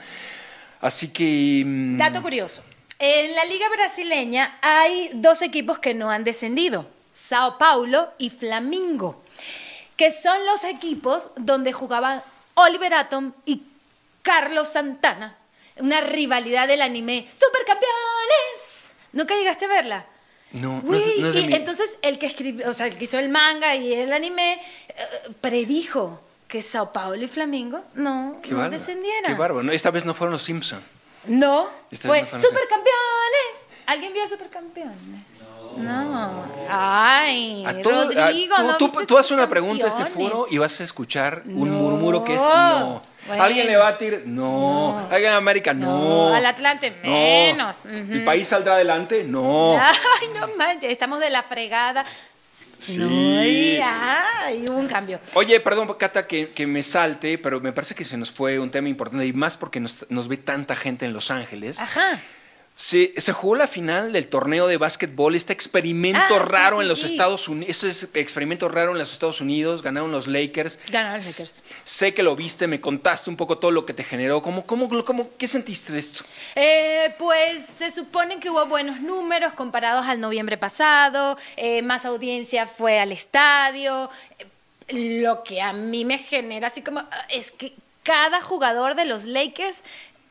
así 0.82 1.10
que 1.10 1.64
mm, 1.66 1.98
Dato 1.98 2.22
curioso. 2.24 2.64
En 3.00 3.36
la 3.36 3.46
liga 3.46 3.70
brasileña 3.70 4.58
hay 4.64 5.12
dos 5.14 5.44
equipos 5.44 5.78
que 5.78 5.94
no 5.94 6.10
han 6.10 6.24
descendido, 6.24 6.88
Sao 7.12 7.60
Paulo 7.60 8.10
y 8.18 8.32
Flamingo, 8.32 9.22
que 9.98 10.12
son 10.12 10.46
los 10.46 10.64
equipos 10.64 11.30
donde 11.36 11.74
jugaban 11.74 12.24
Oliver 12.54 12.94
Atom 12.94 13.34
y 13.46 13.64
Carlos 14.22 14.70
Santana. 14.70 15.36
Una 15.78 16.02
rivalidad 16.02 16.68
del 16.68 16.82
anime. 16.82 17.28
¡Supercampeones! 17.40 18.94
¿Nunca 19.14 19.36
llegaste 19.36 19.66
a 19.66 19.70
verla? 19.70 20.06
no, 20.54 20.82
no 20.82 20.94
es- 20.96 21.04
Uy, 21.06 21.14
no 21.22 21.28
es 21.28 21.34
de 21.36 21.42
y 21.42 21.54
entonces 21.54 21.98
el 22.02 22.18
que 22.18 22.26
escribió, 22.26 22.70
o 22.70 22.74
sea, 22.74 22.88
el 22.88 22.98
que 22.98 23.04
hizo 23.04 23.20
el 23.20 23.28
manga 23.30 23.76
y 23.76 23.94
el 23.94 24.14
anime, 24.14 24.62
eh, 24.88 24.96
predijo 25.42 26.22
que 26.48 26.62
Sao 26.62 26.94
Paulo 26.94 27.22
y 27.22 27.28
Flamingo 27.28 27.84
no, 27.96 28.40
qué 28.42 28.52
no 28.52 28.70
descendieran. 28.70 29.26
qué 29.26 29.34
bárbaro 29.38 29.64
No, 29.64 29.72
esta 29.74 29.92
vez 29.92 30.06
no 30.06 30.14
fueron 30.14 30.32
los 30.32 30.42
Simpson 30.44 30.82
No, 31.26 31.70
Esta 31.92 32.08
fue 32.08 32.22
no 32.22 32.30
no. 32.32 32.40
Supercampeones. 32.42 33.54
¿Alguien 33.88 34.14
vio 34.14 34.26
Supercampeones? 34.28 34.96
No. 35.78 36.44
Ay, 36.70 37.64
A 37.66 37.82
todo- 37.82 38.02
a- 38.02 38.06
Rodrigo, 38.28 38.56
tú, 38.78 38.92
¿no 38.94 39.06
tú- 39.06 39.18
haces 39.18 39.32
una 39.32 39.48
pregunta 39.48 39.86
a 39.86 39.90
este 39.90 40.06
foro 40.06 40.48
y 40.50 40.58
vas 40.58 40.80
a 40.80 40.84
escuchar 40.84 41.44
un 41.46 41.70
No. 41.70 41.76
murmuro 41.78 42.24
que 42.24 42.36
es 42.36 42.42
no. 42.42 43.02
Bueno. 43.28 43.44
¿Alguien 43.44 43.68
le 43.68 43.76
va 43.78 43.90
a 43.90 43.98
tirar? 43.98 44.22
No. 44.26 44.92
No. 45.02 45.08
¿Alguien 45.12 45.32
en 45.32 45.38
América? 45.38 45.74
No. 45.74 46.34
Al 46.34 46.46
Atlante 46.46 46.92
No. 47.04 47.10
menos. 47.12 47.86
¿El 47.86 48.16
Ujú. 48.20 48.26
país 48.26 48.48
saldrá 48.48 48.74
adelante? 48.76 49.24
No. 49.26 49.78
Ay, 49.78 50.28
no 50.40 50.48
manches, 50.56 50.92
estamos 50.92 51.20
de 51.20 51.30
la 51.30 51.44
fregada. 51.44 52.06
Sí. 52.80 53.00
No, 53.00 53.10
y- 53.44 53.80
hubo 54.70 54.78
un 54.78 54.88
cambio. 54.88 55.20
Oye, 55.34 55.60
perdón, 55.60 55.88
Cata, 55.98 56.28
que, 56.28 56.50
que 56.50 56.68
me 56.68 56.84
salte, 56.84 57.38
pero 57.38 57.60
me 57.60 57.74
parece 57.74 57.96
que 57.96 58.06
se 58.06 58.18
nos 58.18 58.32
fue 58.32 58.60
un 58.60 58.70
tema 58.70 58.88
importante 58.88 59.26
y 59.26 59.34
más 59.34 59.58
porque 59.58 59.80
nos, 59.80 60.06
nos 60.10 60.28
ve 60.28 60.38
tanta 60.38 60.76
gente 60.76 61.06
en 61.06 61.12
Los 61.14 61.32
Ángeles. 61.32 61.80
Ajá. 61.80 62.20
Se, 62.80 63.20
se 63.20 63.34
jugó 63.34 63.56
la 63.56 63.66
final 63.66 64.14
del 64.14 64.28
torneo 64.28 64.68
de 64.68 64.78
básquetbol, 64.78 65.34
este 65.34 65.52
experimento 65.52 66.36
Ah, 66.36 66.46
raro 66.46 66.78
sí, 66.78 66.84
en 66.84 66.88
los 66.88 67.00
sí. 67.00 67.08
Estados 67.08 67.48
Unidos, 67.48 67.84
ese 67.84 68.08
experimento 68.14 68.70
raro 68.70 68.92
en 68.92 69.00
los 69.00 69.12
Estados 69.12 69.42
Unidos, 69.42 69.82
ganaron 69.82 70.12
los 70.12 70.28
Lakers. 70.28 70.78
Ganaron 70.92 71.16
los 71.16 71.26
Lakers. 71.26 71.64
Sé 71.84 72.14
que 72.14 72.22
lo 72.22 72.36
viste, 72.36 72.68
me 72.68 72.80
contaste 72.80 73.32
un 73.32 73.36
poco 73.36 73.58
todo 73.58 73.72
lo 73.72 73.84
que 73.84 73.96
te 73.96 74.04
generó. 74.04 74.44
¿Cómo, 74.44 74.64
cómo, 74.68 74.88
cómo, 75.04 75.32
¿Qué 75.40 75.48
sentiste 75.48 75.92
de 75.92 75.98
esto? 75.98 76.24
Eh, 76.54 77.16
pues 77.18 77.66
se 77.66 77.90
supone 77.90 78.40
que 78.40 78.52
hubo 78.52 78.64
buenos 78.68 79.00
números 79.02 79.54
comparados 79.54 80.06
al 80.06 80.20
noviembre 80.20 80.56
pasado, 80.60 81.36
eh, 81.56 81.82
más 81.82 82.06
audiencia 82.06 82.68
fue 82.68 83.00
al 83.00 83.12
estadio. 83.12 84.12
Lo 84.90 85.44
que 85.44 85.64
a 85.64 85.74
mí 85.74 86.06
me 86.06 86.20
genera 86.20 86.68
así 86.68 86.84
como 86.84 87.00
ah, 87.00 87.10
es 87.30 87.50
que 87.52 87.74
cada 88.04 88.40
jugador 88.40 88.94
de 88.94 89.06
los 89.06 89.26
Lakers 89.26 89.84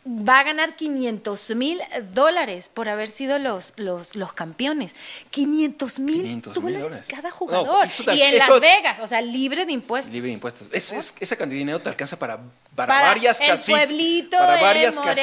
va 0.07 0.39
a 0.41 0.43
ganar 0.45 0.77
500 0.77 1.55
mil 1.57 1.81
dólares 2.13 2.71
por 2.73 2.89
haber 2.89 3.09
sido 3.09 3.39
los, 3.39 3.73
los, 3.77 4.15
los 4.15 4.33
campeones. 4.33 4.95
500 5.31 5.99
mil 5.99 6.23
500,000 6.23 6.81
dólares 6.81 7.07
cada 7.09 7.31
jugador. 7.31 7.89
y 8.15 8.23
en 8.23 8.35
eso- 8.37 8.53
Las 8.53 8.61
Vegas, 8.61 8.99
o 9.01 9.07
sea, 9.07 9.21
libre 9.21 9.67
de 9.67 9.73
impuestos. 9.73 10.13
Libre 10.13 10.29
de 10.29 10.35
impuestos. 10.35 10.69
Es- 10.73 10.93
es- 10.93 11.15
esa 11.19 11.37
cantidad 11.37 11.57
de 11.57 11.59
dinero 11.59 11.81
te 11.83 11.89
alcanza 11.89 12.19
para, 12.19 12.37
para, 12.75 12.93
Para 12.95 13.07
varias 13.09 13.41
el 13.41 13.49
casitas. 13.49 13.79
pueblito, 13.81 14.39
Para 14.39 14.61
eh, 14.61 14.63
varias 14.63 14.95
Morelos, 14.97 15.17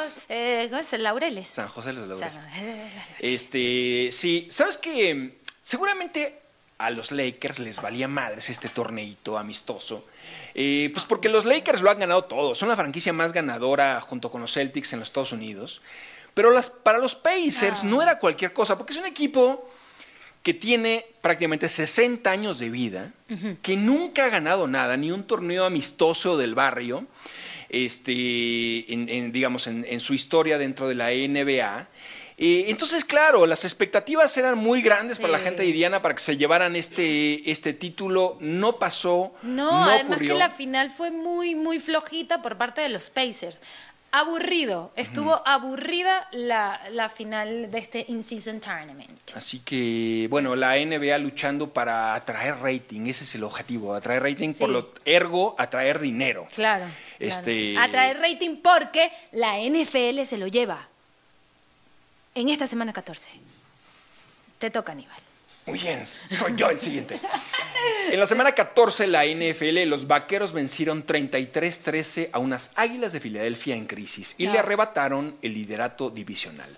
casitas. 0.00 0.20
eh, 0.28 0.66
¿cómo 0.70 0.80
es? 0.80 0.92
Laureles. 1.00 1.48
San 1.48 1.68
José 1.68 1.88
de 1.92 1.94
los 2.06 2.08
Laureles. 2.20 2.42
Este, 3.20 4.08
sí, 4.12 4.48
sabes 4.50 4.76
que 4.76 5.38
seguramente 5.62 6.40
a 6.78 6.90
los 6.90 7.12
Lakers 7.12 7.60
les 7.60 7.80
valía 7.80 8.08
madres 8.08 8.50
este 8.50 8.68
torneito 8.68 9.38
amistoso. 9.38 10.06
Eh, 10.54 10.90
pues 10.92 11.04
porque 11.04 11.28
los 11.28 11.44
Lakers 11.44 11.82
lo 11.82 11.90
han 11.90 11.98
ganado 11.98 12.24
todo. 12.24 12.54
Son 12.54 12.68
la 12.68 12.76
franquicia 12.76 13.12
más 13.12 13.32
ganadora 13.32 14.00
junto 14.00 14.30
con 14.30 14.40
los 14.40 14.52
Celtics 14.54 14.92
en 14.92 15.00
los 15.00 15.08
Estados 15.08 15.32
Unidos. 15.32 15.82
Pero 16.34 16.50
las, 16.50 16.70
para 16.70 16.98
los 16.98 17.14
Pacers 17.14 17.82
Ah. 17.82 17.86
no 17.86 18.02
era 18.02 18.18
cualquier 18.18 18.52
cosa, 18.52 18.76
porque 18.78 18.92
es 18.92 18.98
un 18.98 19.06
equipo 19.06 19.68
que 20.42 20.52
tiene 20.54 21.06
prácticamente 21.22 21.68
60 21.68 22.30
años 22.30 22.58
de 22.58 22.68
vida, 22.70 23.12
que 23.62 23.76
nunca 23.76 24.26
ha 24.26 24.28
ganado 24.28 24.66
nada, 24.68 24.96
ni 24.96 25.10
un 25.10 25.24
torneo 25.24 25.64
amistoso 25.64 26.36
del 26.36 26.54
barrio, 26.54 27.06
este, 27.70 28.92
en, 28.92 29.08
en, 29.08 29.32
digamos, 29.32 29.66
en, 29.66 29.84
en 29.88 30.00
su 30.00 30.14
historia 30.14 30.58
dentro 30.58 30.86
de 30.88 30.94
la 30.94 31.10
NBA. 31.10 31.88
Eh, 32.46 32.64
entonces, 32.68 33.04
claro, 33.06 33.46
las 33.46 33.64
expectativas 33.64 34.36
eran 34.36 34.58
muy 34.58 34.82
grandes 34.82 35.18
para 35.18 35.32
la 35.32 35.38
gente 35.38 35.62
de 35.62 35.68
Indiana 35.68 36.02
para 36.02 36.14
que 36.14 36.20
se 36.20 36.36
llevaran 36.36 36.76
este, 36.76 37.50
este 37.50 37.72
título. 37.72 38.36
No 38.40 38.78
pasó, 38.78 39.32
No, 39.42 39.70
no, 39.70 39.84
además 39.84 40.10
ocurrió. 40.16 40.32
que 40.34 40.38
la 40.38 40.50
final 40.50 40.90
fue 40.90 41.10
muy, 41.10 41.54
muy 41.54 41.78
flojita 41.78 42.42
por 42.42 42.56
parte 42.58 42.82
de 42.82 42.90
los 42.90 43.08
Pacers. 43.08 43.60
aburrido. 44.16 44.92
Estuvo 44.94 45.42
aburrida 45.44 46.28
la, 46.30 46.80
la 46.90 47.08
final 47.08 47.68
de 47.72 47.78
este 47.78 48.04
In-Season 48.06 48.60
Tournament. 48.60 49.10
Así 49.34 49.58
que, 49.60 50.28
bueno, 50.30 50.54
la 50.54 50.76
NBA 50.76 51.18
luchando 51.18 51.70
para 51.70 52.14
atraer 52.14 52.56
rating, 52.62 53.06
ese 53.08 53.24
es 53.24 53.34
el 53.34 53.42
objetivo, 53.42 53.92
atraer 53.92 54.22
rating, 54.22 54.52
Sí. 54.52 54.60
por 54.60 54.68
lo 54.68 54.90
ergo, 55.04 55.56
atraer 55.58 55.98
dinero. 55.98 56.46
Claro. 56.54 56.84
Este- 57.18 57.72
claro. 57.72 57.88
Atraer 57.88 58.18
rating 58.20 58.56
porque 58.62 59.10
la 59.32 59.58
NFL 59.58 60.24
se 60.26 60.38
lo 60.38 60.46
lleva. 60.46 60.88
En 62.34 62.48
esta 62.48 62.66
semana 62.66 62.92
14. 62.92 63.30
Te 64.58 64.70
toca, 64.70 64.92
Aníbal. 64.92 65.16
Muy 65.66 65.78
bien, 65.78 66.06
soy 66.36 66.54
yo 66.56 66.68
el 66.68 66.78
siguiente. 66.78 67.18
En 68.10 68.20
la 68.20 68.26
semana 68.26 68.52
14, 68.52 69.06
la 69.06 69.24
NFL, 69.24 69.84
los 69.88 70.06
vaqueros 70.06 70.52
vencieron 70.52 71.06
33-13 71.06 72.28
a 72.32 72.38
unas 72.38 72.72
águilas 72.76 73.12
de 73.12 73.20
Filadelfia 73.20 73.74
en 73.74 73.86
crisis 73.86 74.34
y 74.36 74.46
le 74.46 74.58
arrebataron 74.58 75.36
el 75.40 75.54
liderato 75.54 76.10
divisional. 76.10 76.68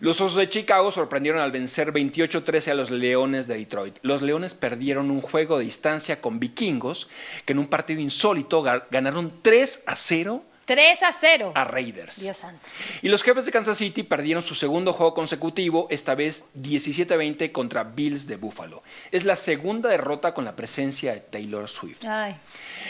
Los 0.00 0.20
Osos 0.22 0.36
de 0.36 0.48
Chicago 0.48 0.90
sorprendieron 0.90 1.40
al 1.42 1.52
vencer 1.52 1.92
28-13 1.92 2.70
a 2.70 2.74
los 2.74 2.90
Leones 2.90 3.46
de 3.46 3.58
Detroit. 3.58 3.98
Los 4.02 4.22
Leones 4.22 4.54
perdieron 4.54 5.10
un 5.10 5.20
juego 5.20 5.58
de 5.58 5.64
distancia 5.66 6.20
con 6.20 6.40
vikingos 6.40 7.08
que 7.44 7.52
en 7.52 7.58
un 7.58 7.66
partido 7.68 8.00
insólito 8.00 8.62
ga- 8.64 8.84
ganaron 8.90 9.32
3 9.42 9.84
a 9.86 9.96
0 9.96 10.42
3 10.64 11.02
a 11.02 11.12
0. 11.12 11.52
a 11.54 11.64
Raiders. 11.64 12.20
Dios 12.20 12.36
santo. 12.38 12.66
Y 13.02 13.08
los 13.08 13.22
jefes 13.22 13.44
de 13.46 13.52
Kansas 13.52 13.78
City 13.78 14.02
perdieron 14.02 14.42
su 14.42 14.54
segundo 14.54 14.92
juego 14.92 15.14
consecutivo, 15.14 15.86
esta 15.90 16.14
vez 16.14 16.44
17-20 16.60 17.52
contra 17.52 17.84
Bills 17.84 18.26
de 18.26 18.36
Buffalo. 18.36 18.82
Es 19.12 19.24
la 19.24 19.36
segunda 19.36 19.88
derrota 19.90 20.32
con 20.34 20.44
la 20.44 20.56
presencia 20.56 21.12
de 21.12 21.20
Taylor 21.20 21.68
Swift. 21.68 22.04
Ay. 22.06 22.36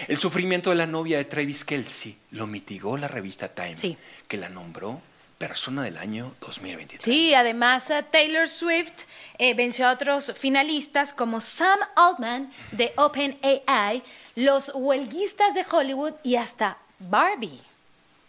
El 0.08 0.18
sufrimiento 0.18 0.70
de 0.70 0.76
la 0.76 0.86
novia 0.86 1.18
de 1.18 1.24
Travis 1.24 1.64
Kelsey 1.64 2.16
lo 2.32 2.46
mitigó 2.46 2.96
la 2.96 3.08
revista 3.08 3.48
Time, 3.48 3.76
Sí. 3.78 3.96
que 4.28 4.36
la 4.36 4.48
nombró 4.48 5.00
Persona 5.38 5.82
del 5.82 5.98
Año 5.98 6.32
2023. 6.40 7.02
Sí, 7.04 7.34
además 7.34 7.90
eh, 7.90 8.04
Taylor 8.10 8.48
Swift 8.48 8.92
eh, 9.38 9.52
venció 9.54 9.88
a 9.88 9.92
otros 9.92 10.32
finalistas 10.36 11.12
como 11.12 11.40
Sam 11.40 11.78
Altman 11.96 12.50
de 12.70 12.92
OpenAI, 12.96 14.02
los 14.36 14.70
huelguistas 14.74 15.54
de 15.54 15.64
Hollywood 15.70 16.12
y 16.22 16.36
hasta 16.36 16.78
Barbie. 16.98 17.60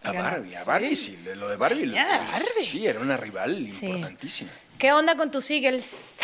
A. 0.03 0.11
Barbie, 0.11 0.53
a 0.55 0.63
Barbie, 0.65 0.95
sí, 0.95 1.17
lo 1.35 1.49
de 1.49 1.55
Barbie. 1.55 1.85
lo- 1.87 1.93
Ya, 1.95 2.27
Barbie. 2.31 2.63
Sí, 2.63 2.85
era 2.85 2.99
una 2.99 3.17
rival 3.17 3.67
Sí. 3.71 3.85
importantísima. 3.87 4.51
¿Qué 4.77 4.91
onda 4.91 5.15
con 5.15 5.31
tus 5.31 5.49
Eagles? 5.49 6.17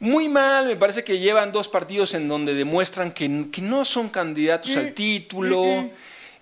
Muy 0.00 0.28
mal, 0.28 0.66
me 0.66 0.76
parece 0.76 1.02
que 1.02 1.18
llevan 1.18 1.50
dos 1.50 1.68
partidos 1.68 2.14
en 2.14 2.28
donde 2.28 2.54
demuestran 2.54 3.10
que, 3.12 3.46
que 3.50 3.62
no 3.62 3.84
son 3.84 4.08
candidatos 4.10 4.74
Mm, 4.74 4.78
al 4.78 4.92
título. 4.94 5.90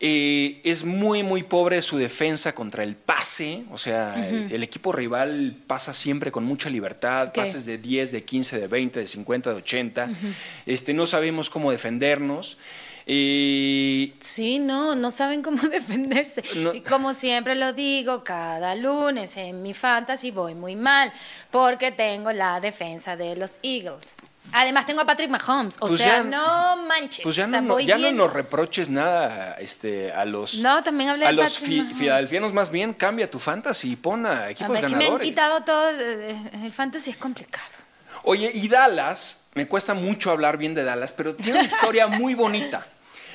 Eh, 0.05 0.61
es 0.65 0.83
muy, 0.85 1.23
muy 1.23 1.45
pobre 1.45 1.81
su 1.81 1.97
defensa 1.97 2.53
contra 2.57 2.83
el 2.83 2.97
pase. 2.97 3.63
O 3.71 3.79
sea, 3.79 4.29
el, 4.29 4.51
el 4.53 4.63
equipo 4.65 4.91
rival 4.91 5.55
pasa 5.69 5.95
siempre 5.95 6.33
con 6.33 6.43
mucha 6.43 6.69
libertad. 6.69 7.33
Pases 7.33 7.65
de 7.65 7.79
10, 7.79 8.11
de 8.11 8.25
15, 8.25 8.59
de 8.59 8.67
20, 8.67 8.99
de 8.99 9.07
50, 9.07 9.51
de 9.51 9.57
80. 9.57 10.09
este, 10.67 10.93
no 10.93 11.07
sabemos 11.07 11.49
cómo 11.49 11.71
defendernos. 11.71 12.59
Eh, 13.07 14.13
Sí, 14.21 14.59
no, 14.59 14.95
no 14.95 15.11
saben 15.11 15.43
cómo 15.43 15.63
defenderse. 15.69 16.43
No. 16.57 16.73
Y 16.75 16.81
como 16.81 17.15
siempre 17.15 17.55
lo 17.55 17.73
digo, 17.73 18.23
cada 18.25 18.75
lunes 18.75 19.37
en 19.37 19.63
mi 19.63 19.75
fantasy 19.75 20.31
voy 20.31 20.55
muy 20.55 20.77
mal 20.77 21.13
porque 21.51 21.93
tengo 21.93 22.33
la 22.33 22.61
defensa 22.61 23.17
de 23.17 23.37
los 23.37 23.53
Eagles. 23.63 24.07
Además 24.55 24.85
tengo 24.85 25.01
a 25.01 25.07
Patrick 25.07 25.31
Mahomes, 25.31 25.77
o 25.81 25.87
Pues 25.87 26.01
sea, 26.01 26.19
ya- 26.19 26.23
no 26.25 26.77
manches. 26.85 27.23
pues 27.23 27.37
ya, 27.37 27.47
o 27.47 27.49
sea, 27.51 27.61
no, 27.61 27.81
ya 27.81 27.97
no 27.97 28.11
nos 28.13 28.33
reproches 28.33 28.91
nada 28.91 29.57
este, 29.61 30.13
a 30.13 30.25
los, 30.27 30.57
No, 30.59 30.83
también 30.83 31.11
hablé 31.11 31.25
a 31.27 31.29
de 31.29 31.35
los 31.35 31.59
filadelfianos. 31.59 32.53
Más 32.53 32.71
bien, 32.71 32.93
cambia 32.93 33.31
tu 33.31 33.39
fantasy 33.39 33.93
y 33.93 33.97
pon 33.97 34.27
a 34.27 34.41
A 34.45 34.51
equipos 34.51 34.73
ver, 34.73 34.81
que 34.83 34.89
me 34.89 34.95
han 34.95 35.01
ganadores. 35.01 35.29
quitado 35.29 35.63
todo, 35.63 35.91
eh, 35.91 36.37
el 36.65 36.73
fantasy 36.73 37.11
es 37.11 37.17
complicado. 37.17 37.65
Oye, 38.25 38.51
y 38.53 38.69
Dallas, 38.69 39.42
me 39.55 39.67
cuesta 39.69 39.95
mucho 39.95 40.31
hablar 40.31 40.57
bien 40.57 40.75
de 40.75 40.85
Dallas, 40.85 41.13
pero 41.13 41.35
tiene 41.35 41.61
una 41.61 41.69
historia 41.69 42.07
muy 42.09 42.35
bonita. 42.35 42.87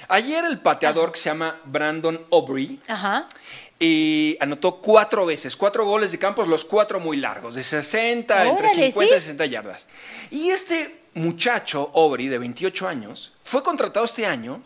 Ayer 0.09 0.45
el 0.45 0.59
pateador 0.59 1.11
que 1.11 1.19
se 1.19 1.29
llama 1.29 1.59
Brandon 1.65 2.19
Aubrey 2.31 2.79
Ajá. 2.87 3.27
eh, 3.79 4.37
anotó 4.39 4.77
cuatro 4.77 5.25
veces, 5.25 5.55
cuatro 5.55 5.85
goles 5.85 6.11
de 6.11 6.17
campos, 6.17 6.47
los 6.47 6.63
cuatro 6.63 6.99
muy 6.99 7.17
largos, 7.17 7.55
de 7.55 7.63
60, 7.63 8.45
entre 8.45 8.67
Órale, 8.67 8.91
50 8.91 9.03
y 9.03 9.19
¿sí? 9.19 9.25
60 9.25 9.45
yardas. 9.47 9.87
Y 10.31 10.49
este 10.49 11.01
muchacho, 11.13 11.91
Aubrey, 11.93 12.29
de 12.29 12.37
28 12.37 12.87
años, 12.87 13.33
fue 13.43 13.61
contratado 13.63 14.05
este 14.05 14.25
año, 14.25 14.61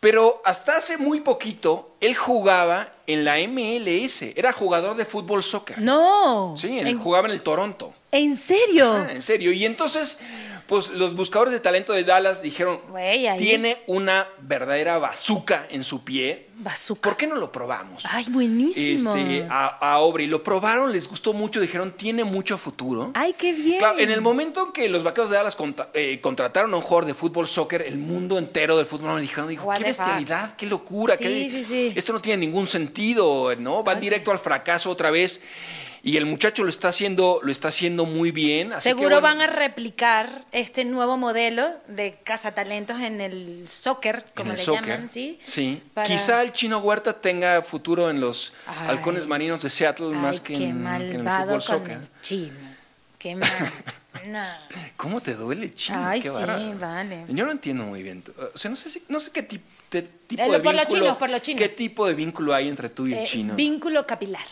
pero 0.00 0.42
hasta 0.44 0.76
hace 0.76 0.98
muy 0.98 1.20
poquito 1.20 1.96
él 2.00 2.14
jugaba 2.16 2.92
en 3.06 3.24
la 3.24 3.36
MLS, 3.46 4.22
era 4.34 4.52
jugador 4.52 4.96
de 4.96 5.04
fútbol 5.04 5.42
soccer. 5.42 5.78
No. 5.78 6.54
Sí, 6.56 6.78
¿En, 6.80 6.98
jugaba 6.98 7.28
en 7.28 7.34
el 7.34 7.42
Toronto. 7.42 7.94
¿en 8.12 8.36
serio? 8.36 8.92
Ah, 8.92 9.12
en 9.12 9.22
serio. 9.22 9.52
Y 9.52 9.64
entonces, 9.64 10.20
pues 10.66 10.90
los 10.90 11.14
buscadores 11.14 11.52
de 11.52 11.60
talento 11.60 11.92
de 11.92 12.04
Dallas 12.04 12.42
dijeron, 12.42 12.80
Güey, 12.88 13.26
ahí. 13.26 13.38
tiene 13.40 13.82
una 13.86 14.26
verdadera 14.40 14.98
bazuca 14.98 15.66
en 15.70 15.84
su 15.84 16.04
pie. 16.04 16.46
Bazooka. 16.58 17.10
¿Por 17.10 17.16
qué 17.18 17.26
no 17.26 17.36
lo 17.36 17.52
probamos? 17.52 18.02
Ay, 18.08 18.24
buenísimo. 18.30 19.14
Este, 19.14 19.46
a, 19.50 19.76
a 19.80 19.92
Aubrey 19.94 20.26
lo 20.26 20.42
probaron, 20.42 20.90
les 20.90 21.06
gustó 21.08 21.32
mucho, 21.34 21.60
dijeron, 21.60 21.92
tiene 21.92 22.24
mucho 22.24 22.56
futuro. 22.56 23.10
Ay, 23.14 23.34
qué 23.34 23.52
bien. 23.52 23.78
Claro, 23.78 23.98
en 23.98 24.10
el 24.10 24.22
momento 24.22 24.64
en 24.66 24.72
que 24.72 24.88
los 24.88 25.02
vaqueros 25.02 25.28
de 25.30 25.36
Dallas 25.36 25.54
conta- 25.54 25.90
eh, 25.92 26.18
contrataron 26.20 26.72
a 26.72 26.76
un 26.78 26.82
jugador 26.82 27.04
de 27.04 27.14
fútbol 27.14 27.46
soccer, 27.46 27.82
el 27.82 27.98
mundo 27.98 28.38
entero 28.38 28.76
del 28.76 28.86
fútbol 28.86 29.10
americano 29.10 29.48
dijo, 29.48 29.66
What 29.66 29.76
qué 29.78 29.84
the 29.84 29.94
fuck?" 29.94 30.06
bestialidad, 30.06 30.56
qué 30.56 30.66
locura, 30.66 31.16
Sí, 31.16 31.22
qué- 31.24 31.50
sí, 31.50 31.64
sí. 31.64 31.92
esto 31.94 32.12
no 32.14 32.20
tiene 32.22 32.38
ningún 32.46 32.66
sentido, 32.66 33.54
¿no? 33.56 33.82
Van 33.82 34.00
directo 34.00 34.30
al 34.32 34.38
fracaso 34.38 34.90
otra 34.90 35.10
vez. 35.10 35.42
Y 36.06 36.16
el 36.18 36.24
muchacho 36.24 36.62
lo 36.62 36.70
está 36.70 36.88
haciendo, 36.88 37.40
lo 37.42 37.50
está 37.50 37.66
haciendo 37.68 38.06
muy 38.06 38.30
bien. 38.30 38.72
así 38.72 38.84
que, 38.88 38.94
Seguro 38.94 39.20
bueno, 39.20 39.22
van 39.22 39.40
a 39.40 39.46
replicar 39.48 40.44
este 40.52 40.84
nuevo 40.84 41.16
modelo 41.16 41.68
de 41.88 42.18
cazatalentos 42.22 43.00
en 43.00 43.20
el 43.20 43.68
soccer, 43.68 44.24
como 44.36 44.52
el 44.52 44.56
le 44.56 44.62
soccer. 44.62 44.86
llaman, 44.86 45.10
¿sí? 45.10 45.40
Sí. 45.42 45.82
Para- 45.94 46.06
Quizá 46.06 46.42
el 46.42 46.52
chino 46.52 46.78
Huerta 46.78 47.12
tenga 47.20 47.60
futuro 47.62 48.08
en 48.08 48.20
los 48.20 48.52
Ay. 48.66 48.90
halcones 48.90 49.26
marinos 49.26 49.62
de 49.62 49.68
Seattle 49.68 50.10
más 50.10 50.40
que 50.40 50.54
en, 50.54 50.60
que 50.84 51.10
en 51.16 51.26
el 51.26 51.28
fútbol 51.28 51.60
soccer. 51.62 51.90
el 51.98 52.08
chino. 52.22 52.54
Qué 53.18 53.34
mal. 53.34 53.50
No. 54.26 54.44
¿Cómo 54.96 55.20
te 55.20 55.34
duele, 55.34 55.72
chino? 55.74 56.04
Ay, 56.04 56.20
Qué 56.20 56.30
sí, 56.30 56.72
vale. 56.80 57.24
Yo 57.28 57.44
no 57.44 57.52
entiendo 57.52 57.84
muy 57.84 58.02
bien. 58.02 58.24
O 58.54 58.56
sea, 58.58 58.70
no 58.70 58.76
sé, 58.76 58.90
si- 58.90 59.02
no 59.08 59.20
sé 59.20 59.30
qué 59.30 59.42
ti- 59.42 59.60
te- 59.88 60.02
tipo 60.02 60.42
de 60.50 60.58
por 60.60 60.74
los 60.74 60.82
vínculo. 60.84 61.02
chinos, 61.02 61.16
por 61.18 61.30
los 61.30 61.42
chinos. 61.42 61.62
¿Qué 61.62 61.68
tipo 61.68 62.06
de 62.08 62.14
vínculo 62.14 62.52
hay 62.54 62.66
entre 62.66 62.88
tú 62.88 63.06
y 63.06 63.12
el 63.12 63.18
Eh, 63.20 63.24
chino? 63.24 63.54
Vínculo 63.54 64.04
capilar. 64.06 64.42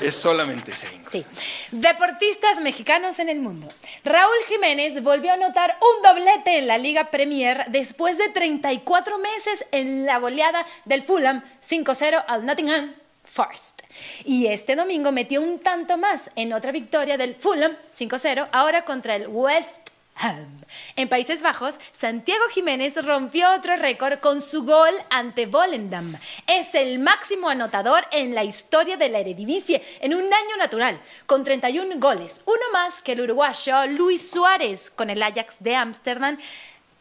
Es 0.00 0.14
solamente 0.14 0.72
ese. 0.72 0.88
Sí. 1.10 1.24
Deportistas 1.70 2.60
mexicanos 2.60 3.18
en 3.18 3.28
el 3.28 3.38
mundo. 3.38 3.68
Raúl 4.04 4.36
Jiménez 4.48 5.02
volvió 5.02 5.30
a 5.30 5.34
anotar 5.34 5.76
un 5.80 6.02
doblete 6.02 6.58
en 6.58 6.66
la 6.66 6.78
Liga 6.78 7.10
Premier 7.10 7.64
después 7.68 8.18
de 8.18 8.28
34 8.28 9.18
meses 9.18 9.64
en 9.72 10.06
la 10.06 10.18
goleada 10.18 10.64
del 10.84 11.02
Fulham 11.02 11.42
5-0 11.62 12.24
al 12.26 12.44
Nottingham 12.44 12.94
Forest. 13.24 13.82
Y 14.24 14.46
este 14.46 14.76
domingo 14.76 15.12
metió 15.12 15.40
un 15.40 15.58
tanto 15.58 15.96
más 15.96 16.30
en 16.36 16.52
otra 16.52 16.72
victoria 16.72 17.16
del 17.16 17.34
Fulham 17.34 17.76
5-0, 17.96 18.48
ahora 18.52 18.84
contra 18.84 19.16
el 19.16 19.28
West. 19.28 19.87
En 20.96 21.08
Países 21.08 21.42
Bajos, 21.42 21.78
Santiago 21.92 22.44
Jiménez 22.50 23.02
rompió 23.04 23.52
otro 23.52 23.76
récord 23.76 24.18
con 24.18 24.42
su 24.42 24.64
gol 24.64 24.92
ante 25.10 25.46
Volendam. 25.46 26.14
Es 26.46 26.74
el 26.74 26.98
máximo 26.98 27.48
anotador 27.48 28.04
en 28.10 28.34
la 28.34 28.44
historia 28.44 28.96
de 28.96 29.08
la 29.08 29.20
Eredivisie 29.20 29.82
en 30.00 30.14
un 30.14 30.24
año 30.24 30.56
natural, 30.58 31.00
con 31.26 31.44
31 31.44 31.98
goles, 31.98 32.42
uno 32.46 32.60
más 32.72 33.00
que 33.00 33.12
el 33.12 33.22
uruguayo 33.22 33.86
Luis 33.86 34.30
Suárez 34.30 34.90
con 34.90 35.10
el 35.10 35.22
Ajax 35.22 35.62
de 35.62 35.76
Ámsterdam 35.76 36.38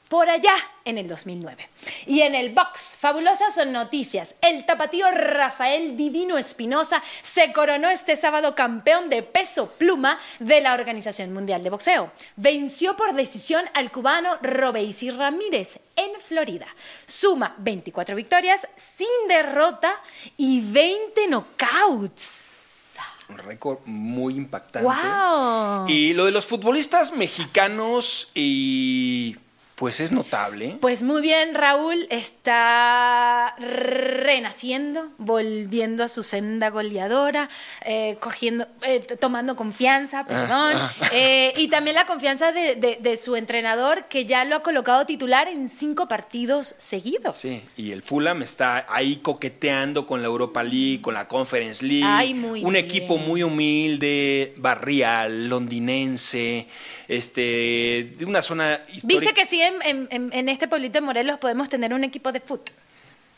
por 0.08 0.30
allá 0.30 0.54
en 0.86 0.98
el 0.98 1.08
2009. 1.08 1.68
Y 2.06 2.22
en 2.22 2.36
el 2.36 2.54
box, 2.54 2.96
fabulosas 3.00 3.58
noticias. 3.68 4.36
El 4.42 4.66
tapatío 4.66 5.10
Rafael 5.12 5.98
Divino 5.98 6.38
Espinosa 6.38 7.04
se 7.22 7.52
coronó 7.52 7.90
este 7.90 8.16
sábado 8.16 8.56
campeón 8.56 9.10
de 9.10 9.24
peso 9.24 9.70
pluma 9.78 10.18
de 10.40 10.62
la 10.62 10.74
Organización 10.74 11.34
Mundial 11.34 11.64
de 11.64 11.70
Boxeo. 11.70 12.12
Venció 12.36 12.96
por 12.96 13.14
decisión 13.14 13.66
al 13.74 13.92
cubano 13.92 14.38
Robeisy 14.42 15.12
Ramírez 15.12 15.80
en 15.96 16.20
Florida. 16.20 16.68
Suma 17.06 17.56
24 17.58 18.16
victorias 18.16 18.68
sin 18.76 19.08
derrota 19.28 19.94
y 20.38 20.62
20 20.62 21.28
knockouts. 21.28 22.98
Un 23.30 23.40
récord 23.40 23.80
muy 23.86 24.36
impactante. 24.36 24.88
¡Wow! 24.88 25.88
Y 25.90 26.14
lo 26.14 26.26
de 26.26 26.32
los 26.32 26.46
futbolistas 26.46 27.12
mexicanos 27.12 28.32
y 28.34 29.36
Pues 29.78 30.00
es 30.00 30.12
notable. 30.12 30.76
Pues 30.82 31.04
muy 31.04 31.22
bien, 31.22 31.54
Raúl 31.54 32.08
está 32.10 33.54
renaciendo, 33.60 35.10
volviendo 35.20 36.04
a 36.04 36.08
su 36.08 36.24
senda 36.24 36.70
goleadora, 36.72 37.48
eh, 37.86 38.18
cogiendo, 38.20 38.68
eh, 38.82 39.02
tomando 39.20 39.56
confianza, 39.56 40.26
perdón, 40.26 40.74
ah. 40.78 40.92
eh, 41.14 41.54
y 41.58 41.68
también 41.68 41.96
la 41.96 42.08
confianza 42.08 42.52
de, 42.52 42.74
de- 42.76 42.98
de 43.00 43.18
su 43.18 43.36
entrenador 43.36 44.06
que 44.06 44.26
ya 44.26 44.46
lo 44.46 44.56
ha 44.56 44.64
colocado 44.64 45.06
titular 45.06 45.48
en 45.48 45.70
cinco 45.70 46.08
partidos 46.08 46.74
seguidos. 46.80 47.38
Sí, 47.38 47.62
y 47.78 47.92
el 47.92 48.02
Fulham 48.02 48.42
está 48.42 48.88
ahí 48.90 49.18
coqueteando 49.18 50.08
con 50.08 50.22
la 50.24 50.28
Europa 50.28 50.64
League, 50.64 51.02
con 51.02 51.14
la 51.14 51.28
Conference 51.28 51.86
League. 51.86 52.04
Ay, 52.04 52.34
muy 52.34 52.64
un 52.66 52.74
bien. 52.74 52.84
equipo 52.84 53.20
muy 53.20 53.44
humilde, 53.44 54.54
barrial, 54.58 55.48
londinense, 55.50 56.68
este, 57.08 58.16
de 58.18 58.26
una 58.26 58.42
zona 58.42 58.82
histórica. 58.92 59.20
Viste 59.22 59.34
que 59.34 59.46
sí, 59.46 59.62
en, 59.62 59.82
en- 59.84 60.08
en- 60.12 60.34
en 60.34 60.50
este 60.50 60.68
pueblito 60.68 60.94
de 60.94 61.02
Morelos 61.02 61.38
podemos 61.40 61.70
tener 61.70 61.94
un 61.94 62.04
equipo 62.04 62.32
de 62.32 62.40
fútbol. 62.40 62.66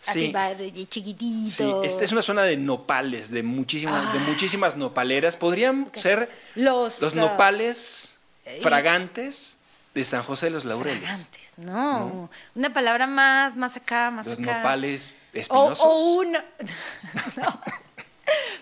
Así 0.08 0.32
Sí. 0.58 0.72
y 0.76 0.86
chiquitito. 0.86 1.82
Sí, 1.82 1.88
esta 1.88 2.06
es 2.06 2.12
una 2.14 2.22
zona 2.22 2.44
de 2.44 2.56
nopales, 2.56 3.32
de 3.32 3.44
muchísimas, 3.44 4.14
de 4.14 4.20
muchísimas 4.20 4.78
nopaleras. 4.78 5.36
Podrían 5.36 5.90
ser 5.94 6.30
Ah. 6.32 6.36
Los, 6.56 7.02
los 7.02 7.18
ah, 7.18 7.20
nopales 7.22 8.18
eh, 8.46 8.60
fragantes 8.62 9.58
de 9.94 10.04
San 10.06 10.24
José 10.24 10.46
de 10.46 10.52
los 10.52 10.64
Laureles. 10.64 11.02
Fragantes, 11.04 11.54
no. 11.58 12.30
Una 12.56 12.72
palabra 12.74 13.08
más, 13.08 13.58
más 13.58 13.76
acá, 13.76 14.10
más 14.10 14.26
Los 14.28 14.40
acá. 14.40 14.58
nopales 14.58 15.16
O, 15.34 15.38
espinosos. 15.38 15.82
o 15.86 16.14
un... 16.14 16.32
No. 17.36 17.62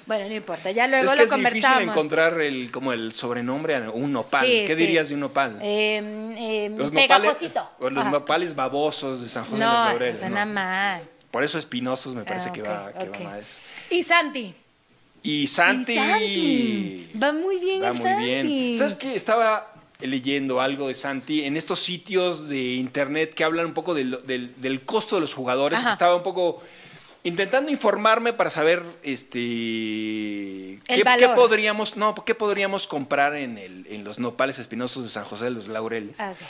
Bueno, 0.05 0.27
no 0.29 0.33
importa, 0.35 0.71
ya 0.71 0.87
luego 0.87 1.03
es 1.05 1.11
que 1.11 1.17
lo 1.17 1.23
es 1.23 1.43
difícil 1.43 1.81
encontrar 1.81 2.39
el, 2.39 2.71
como 2.71 2.93
el 2.93 3.11
sobrenombre 3.11 3.75
a 3.75 3.89
un 3.91 4.13
nopal. 4.13 4.45
Sí, 4.45 4.63
¿Qué 4.65 4.75
sí. 4.75 4.81
dirías 4.85 5.09
de 5.09 5.15
un 5.15 5.19
nopal? 5.21 5.59
Eh, 5.61 5.97
eh, 6.37 6.69
los 6.75 6.91
nopales, 6.93 7.07
pegajosito. 7.07 7.69
o 7.79 7.89
los 7.89 8.01
Ajá. 8.03 8.11
nopales 8.11 8.55
babosos 8.55 9.21
de 9.21 9.27
San 9.27 9.43
José 9.43 9.57
de 9.57 9.65
los 9.65 9.73
No, 9.73 9.85
Laureles. 9.85 10.17
eso 10.17 10.25
suena 10.27 10.45
no. 10.45 10.53
mal. 10.53 11.01
Por 11.31 11.43
eso 11.43 11.57
espinosos 11.59 12.15
me 12.15 12.23
parece 12.23 12.49
Ah, 12.49 12.53
que, 12.53 12.61
va, 12.61 12.93
que 12.93 13.09
va 13.09 13.29
más. 13.31 13.57
Y 13.89 14.03
Santi. 14.03 14.53
Y 15.23 15.47
Santi. 15.47 15.91
Y 15.93 15.97
Santi. 15.97 17.11
Va 17.21 17.33
muy 17.33 17.59
bien 17.59 17.81
Va 17.83 17.87
el 17.89 17.93
muy 17.95 18.01
Santi. 18.03 18.23
bien. 18.25 18.75
¿Sabes 18.77 18.93
qué? 18.95 19.13
Estaba 19.15 19.73
leyendo 19.99 20.61
algo 20.61 20.87
de 20.87 20.95
Santi 20.95 21.43
en 21.43 21.57
estos 21.57 21.79
sitios 21.81 22.47
de 22.47 22.75
internet 22.75 23.33
que 23.33 23.43
hablan 23.43 23.65
un 23.65 23.73
poco 23.73 23.93
del, 23.93 24.19
del- 24.25 24.53
del 24.61 24.81
costo 24.81 25.15
de 25.15 25.21
los 25.21 25.33
jugadores. 25.33 25.79
Ajá. 25.79 25.89
Estaba 25.89 26.15
un 26.15 26.23
poco 26.23 26.63
intentando 27.27 27.71
informarme 27.71 28.33
para 28.33 28.49
saber 28.49 28.83
este 29.03 30.79
qué, 30.87 31.29
podríamos 31.35 31.97
no 31.97 32.13
qué 32.25 32.35
podríamos 32.35 32.87
comprar 32.87 33.35
en, 33.35 33.57
el, 33.57 33.85
en 33.89 34.03
los 34.03 34.19
nopales 34.19 34.59
espinosos 34.59 35.03
de 35.03 35.09
San 35.09 35.25
José 35.25 35.45
de 35.45 35.51
los 35.51 35.67
Laureles 35.67 36.19
Ah, 36.19 36.31
ok. 36.31 36.47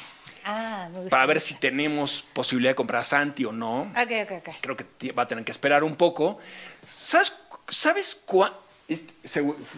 Ah, 0.50 0.88
me 0.92 0.98
gusta. 1.00 1.10
para 1.10 1.26
ver 1.26 1.42
si 1.42 1.56
tenemos 1.56 2.24
posibilidad 2.34 2.72
de 2.72 2.76
comprar 2.76 3.04
Santi 3.04 3.44
o 3.46 3.52
no 3.52 3.82
Ok, 3.82 4.12
ok, 4.24 4.32
ok. 4.48 4.56
creo 4.62 4.78
que 4.78 5.12
va 5.12 5.24
a 5.24 5.28
tener 5.28 5.44
que 5.44 5.52
esperar 5.52 5.84
un 5.84 5.96
poco. 5.98 6.40
¿Sabes, 6.90 7.34
sabes 7.68 8.24
cuá- 8.26 8.54
este- 8.88 9.14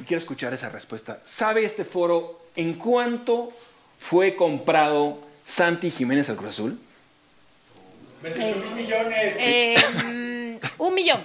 quiero 0.05 0.19
escuchar 0.19 0.53
esa 0.53 0.69
respuesta. 0.69 1.21
¿Sabe 1.25 1.65
este 1.65 1.83
foro 1.85 2.39
en 2.55 2.73
cuánto 2.73 3.49
fue 3.97 4.35
comprado 4.35 5.19
Santi 5.43 5.89
Jiménez 5.89 6.29
al 6.29 6.35
Cruz 6.35 6.51
Azul? 6.51 6.79
28 8.21 8.55
mil 8.59 8.71
millones. 8.83 9.35
Eh, 9.39 9.75
mm, 10.03 10.28
un 10.79 10.93
millón. 10.95 11.21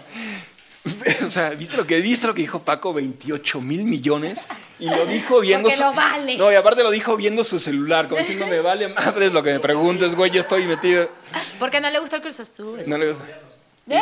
o 1.27 1.31
sea, 1.31 1.51
¿viste 1.51 1.79
lo 1.79 1.87
que 1.87 1.99
viste 2.01 2.27
lo 2.27 2.35
que 2.35 2.43
dijo 2.43 2.63
Paco? 2.63 2.93
28 2.93 3.61
mil 3.63 3.85
millones. 3.85 4.47
Y 4.79 4.89
lo 4.91 5.07
dijo 5.07 5.41
viendo 5.41 5.69
Porque 5.71 5.83
lo 5.83 5.93
vale. 5.95 6.37
No, 6.37 6.53
y 6.53 6.55
aparte 6.57 6.83
lo 6.83 6.91
dijo 6.91 7.17
viendo 7.17 7.43
su 7.43 7.59
celular, 7.59 8.07
como 8.07 8.21
diciendo, 8.21 8.47
me 8.47 8.61
vale 8.61 8.89
madres 8.89 9.33
lo 9.33 9.43
que 9.43 9.53
me 9.53 9.61
preguntes, 9.61 10.15
güey, 10.15 10.31
yo 10.31 10.41
estoy 10.41 10.65
metido. 10.65 11.11
Porque 11.59 11.81
no 11.81 11.89
le 11.91 11.99
gusta 12.01 12.17
el 12.17 12.23
Cruz 12.23 12.39
Azul. 12.41 12.83
No, 12.87 12.99
le- 12.99 13.15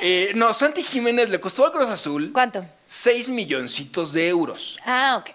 Eh, 0.00 0.32
no, 0.34 0.52
Santi 0.54 0.82
Jiménez 0.82 1.28
le 1.28 1.40
costó 1.40 1.66
al 1.66 1.72
Cruz 1.72 1.88
Azul 1.88 2.30
¿Cuánto? 2.32 2.64
6 2.86 3.30
milloncitos 3.30 4.12
de 4.12 4.28
euros. 4.28 4.78
Ah, 4.84 5.20
ok. 5.20 5.30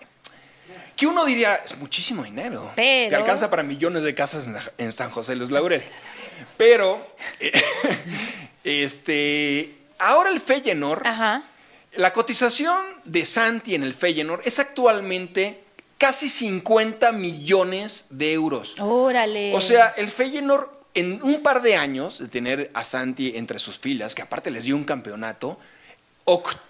Que 0.96 1.06
uno 1.08 1.26
diría, 1.26 1.56
es 1.56 1.76
muchísimo 1.78 2.24
dinero. 2.24 2.72
Pero- 2.76 3.10
Te 3.10 3.16
alcanza 3.16 3.50
para 3.50 3.64
millones 3.64 4.04
de 4.04 4.14
casas 4.16 4.48
en, 4.48 4.58
en 4.78 4.92
San 4.92 5.10
José 5.10 5.36
los 5.36 5.52
Laureles. 5.52 5.86
Pero, 6.58 7.06
eh, 7.40 7.52
este, 8.64 9.76
ahora 10.00 10.30
el 10.30 10.40
Feyenoord, 10.40 11.06
Ajá. 11.06 11.44
la 11.94 12.14
cotización 12.14 12.78
de 13.06 13.26
Santi 13.26 13.76
en 13.76 13.84
el 13.84 13.94
Feyenoord 13.94 14.42
es 14.48 14.60
actualmente 14.60 15.60
casi 15.98 16.28
50 16.30 17.12
millones 17.12 18.08
de 18.10 18.34
euros. 18.34 18.76
Órale. 18.80 19.56
O 19.56 19.62
sea, 19.62 19.94
el 19.98 20.08
Feyenoord 20.10 20.70
en 20.96 21.22
un 21.24 21.42
par 21.42 21.62
de 21.62 21.76
años 21.76 22.20
de 22.20 22.28
tener 22.28 22.70
a 22.74 22.84
Santi 22.84 23.34
entre 23.36 23.58
sus 23.60 23.80
filas, 23.80 24.14
que 24.14 24.22
aparte 24.22 24.52
les 24.52 24.66
dio 24.66 24.76
un 24.76 24.84
campeonato, 24.84 25.58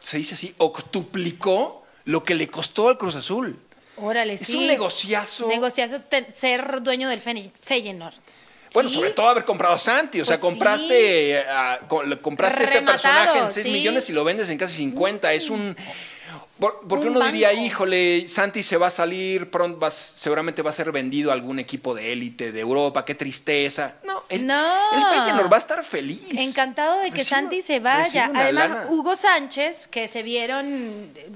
se 0.02 0.18
dice 0.18 0.36
así, 0.36 0.54
octuplicó 0.60 1.86
lo 2.06 2.24
que 2.24 2.34
le 2.36 2.48
costó 2.48 2.90
al 2.90 2.98
Cruz 2.98 3.16
Azul. 3.16 3.60
Órale, 3.98 4.34
Es 4.36 4.48
sí. 4.48 4.58
un 4.58 4.68
negociazo. 4.68 5.48
Negociazo 5.48 5.98
ser 6.34 6.82
dueño 6.82 7.10
del 7.10 7.20
Fe- 7.22 7.52
Feyenoord. 7.60 8.16
Bueno, 8.74 8.90
sobre 8.90 9.12
todo 9.12 9.28
haber 9.30 9.46
comprado 9.46 9.76
a 9.76 9.80
Santi. 9.80 10.20
O 10.22 10.26
sea, 10.26 10.38
Pues 10.40 10.52
compraste, 10.52 11.32
eh, 11.32 11.40
a- 11.48 11.80
compraste 12.22 12.64
este 12.64 12.82
personaje 12.82 13.40
en 13.40 13.50
6 13.50 13.66
sí. 13.66 13.72
millones 13.72 14.10
y 14.10 14.14
lo 14.14 14.24
vendes 14.24 14.50
en 14.50 14.58
casi 14.58 14.78
50. 14.78 15.32
Es 15.34 15.50
un. 15.50 15.76
Por- 16.60 16.88
porque 16.88 17.08
Un 17.08 17.18
uno 17.18 17.26
diría, 17.26 17.52
híjole, 17.52 18.28
Santi 18.28 18.64
se 18.64 18.78
va 18.78 18.88
a 18.88 18.92
salir, 18.92 19.50
pronto 19.50 19.80
va- 19.80 19.92
seguramente 19.92 20.62
va 20.62 20.70
a 20.70 20.74
ser 20.74 20.92
vendido 20.92 21.32
a 21.32 21.34
algún 21.34 21.60
equipo 21.60 21.94
de 21.96 22.14
élite 22.14 22.52
de 22.52 22.60
Europa, 22.62 23.04
qué 23.04 23.16
tristeza. 23.16 23.96
No, 24.04 24.24
el, 24.30 24.46
No. 24.48 24.92
el 24.94 25.02
Feyenoord 25.04 25.52
va 25.52 25.56
a 25.58 25.60
estar 25.60 25.84
feliz. 25.84 26.22
Encantado 26.40 27.00
de 27.00 27.12
que 27.12 27.18
Recibe- 27.22 27.24
Santi 27.26 27.62
se 27.62 27.80
vaya. 27.80 28.30
Además, 28.34 28.70
lana. 28.70 28.86
Hugo 28.90 29.16
Sánchez, 29.18 29.88
que 29.88 30.08
se 30.08 30.24
vieron 30.24 30.66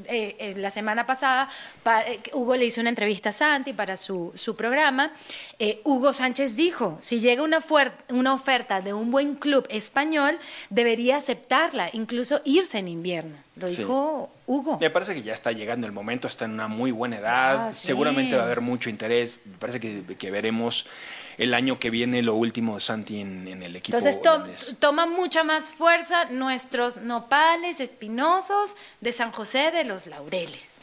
eh, 0.07 0.35
eh, 0.39 0.53
la 0.55 0.69
semana 0.71 1.05
pasada, 1.05 1.49
pa- 1.83 2.03
eh, 2.03 2.19
Hugo 2.33 2.55
le 2.55 2.65
hizo 2.65 2.79
una 2.79 2.89
entrevista 2.89 3.29
a 3.29 3.33
Santi 3.33 3.73
para 3.73 3.97
su, 3.97 4.31
su 4.35 4.55
programa. 4.55 5.11
eh, 5.59 5.81
Hugo 5.83 6.13
Sánchez 6.13 6.55
dijo, 6.55 6.97
si 7.01 7.19
llega 7.19 7.41
una, 7.43 7.59
una 8.09 8.33
oferta 8.33 8.79
de 8.81 8.93
un 8.93 9.09
buen 9.11 9.33
club 9.35 9.65
español, 9.69 10.37
debería 10.69 11.17
aceptarla, 11.17 11.89
incluso 11.93 12.41
irse 12.45 12.77
en 12.77 12.87
invierno. 12.87 13.46
Lo 13.59 13.67
Sí. 13.67 13.77
dijo 13.77 14.29
Hugo. 14.45 14.77
Me 14.79 14.89
parece 14.89 15.13
que 15.13 15.23
ya 15.23 15.33
está 15.33 15.51
llegando 15.51 15.87
el 15.87 15.93
momento, 15.93 16.27
está 16.27 16.45
en 16.45 16.51
una 16.51 16.67
muy 16.67 16.91
buena 16.91 17.17
edad, 17.17 17.67
Ah, 17.67 17.71
sí. 17.71 17.87
seguramente 17.87 18.35
va 18.35 18.43
a 18.43 18.45
haber 18.45 18.61
mucho 18.61 18.89
interés, 18.89 19.39
me 19.45 19.57
parece 19.57 19.79
que, 19.79 20.03
que 20.17 20.31
veremos 20.31 20.85
el 21.37 21.53
año 21.53 21.79
que 21.79 21.89
viene 21.89 22.21
lo 22.23 22.35
último 22.35 22.75
de 22.75 22.81
Santi 22.81 23.19
en, 23.21 23.47
en 23.47 23.61
el 23.63 23.75
equipo. 23.75 23.97
Entonces 23.97 24.21
to- 24.21 24.43
toma 24.79 25.05
mucha 25.05 25.43
más 25.43 25.71
fuerza 25.71 26.25
nuestros 26.25 26.97
nopales 26.97 27.79
espinosos 27.79 28.75
de 29.01 29.11
San 29.11 29.31
José 29.31 29.71
de 29.71 29.83
los 29.83 30.07
Laureles. 30.07 30.75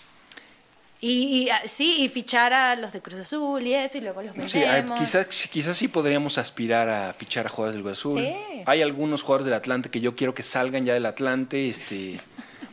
Y, 1.00 1.42
y, 1.44 1.50
ah, 1.50 1.60
sí, 1.66 2.02
y 2.02 2.08
fichar 2.08 2.54
a 2.54 2.76
los 2.76 2.92
de 2.92 3.02
Cruz 3.02 3.20
Azul 3.20 3.62
y 3.66 3.74
eso, 3.74 3.98
y 3.98 4.00
luego 4.00 4.22
los 4.22 4.34
vendemos. 4.34 4.50
Sí, 4.50 4.62
quizás, 4.98 5.26
quizás 5.52 5.76
sí 5.76 5.88
podríamos 5.88 6.38
aspirar 6.38 6.88
a 6.88 7.12
fichar 7.12 7.44
a 7.46 7.50
jugadores 7.50 7.74
del 7.74 7.82
Cruz 7.82 7.98
Azul. 7.98 8.20
Sí. 8.22 8.34
Hay 8.64 8.80
algunos 8.80 9.20
jugadores 9.22 9.44
del 9.44 9.52
Atlante 9.54 9.90
que 9.90 10.00
yo 10.00 10.16
quiero 10.16 10.34
que 10.34 10.42
salgan 10.42 10.86
ya 10.86 10.94
del 10.94 11.04
Atlante. 11.04 11.68
Este, 11.68 12.18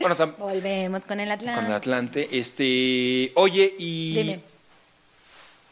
bueno, 0.02 0.36
Volvemos 0.38 1.06
con 1.06 1.20
el 1.20 1.32
Atlante. 1.32 1.60
con 1.60 1.66
el 1.70 1.74
Atlante. 1.76 2.30
Este, 2.32 3.32
oye, 3.36 3.74
y 3.78 4.14
Dime. 4.16 4.40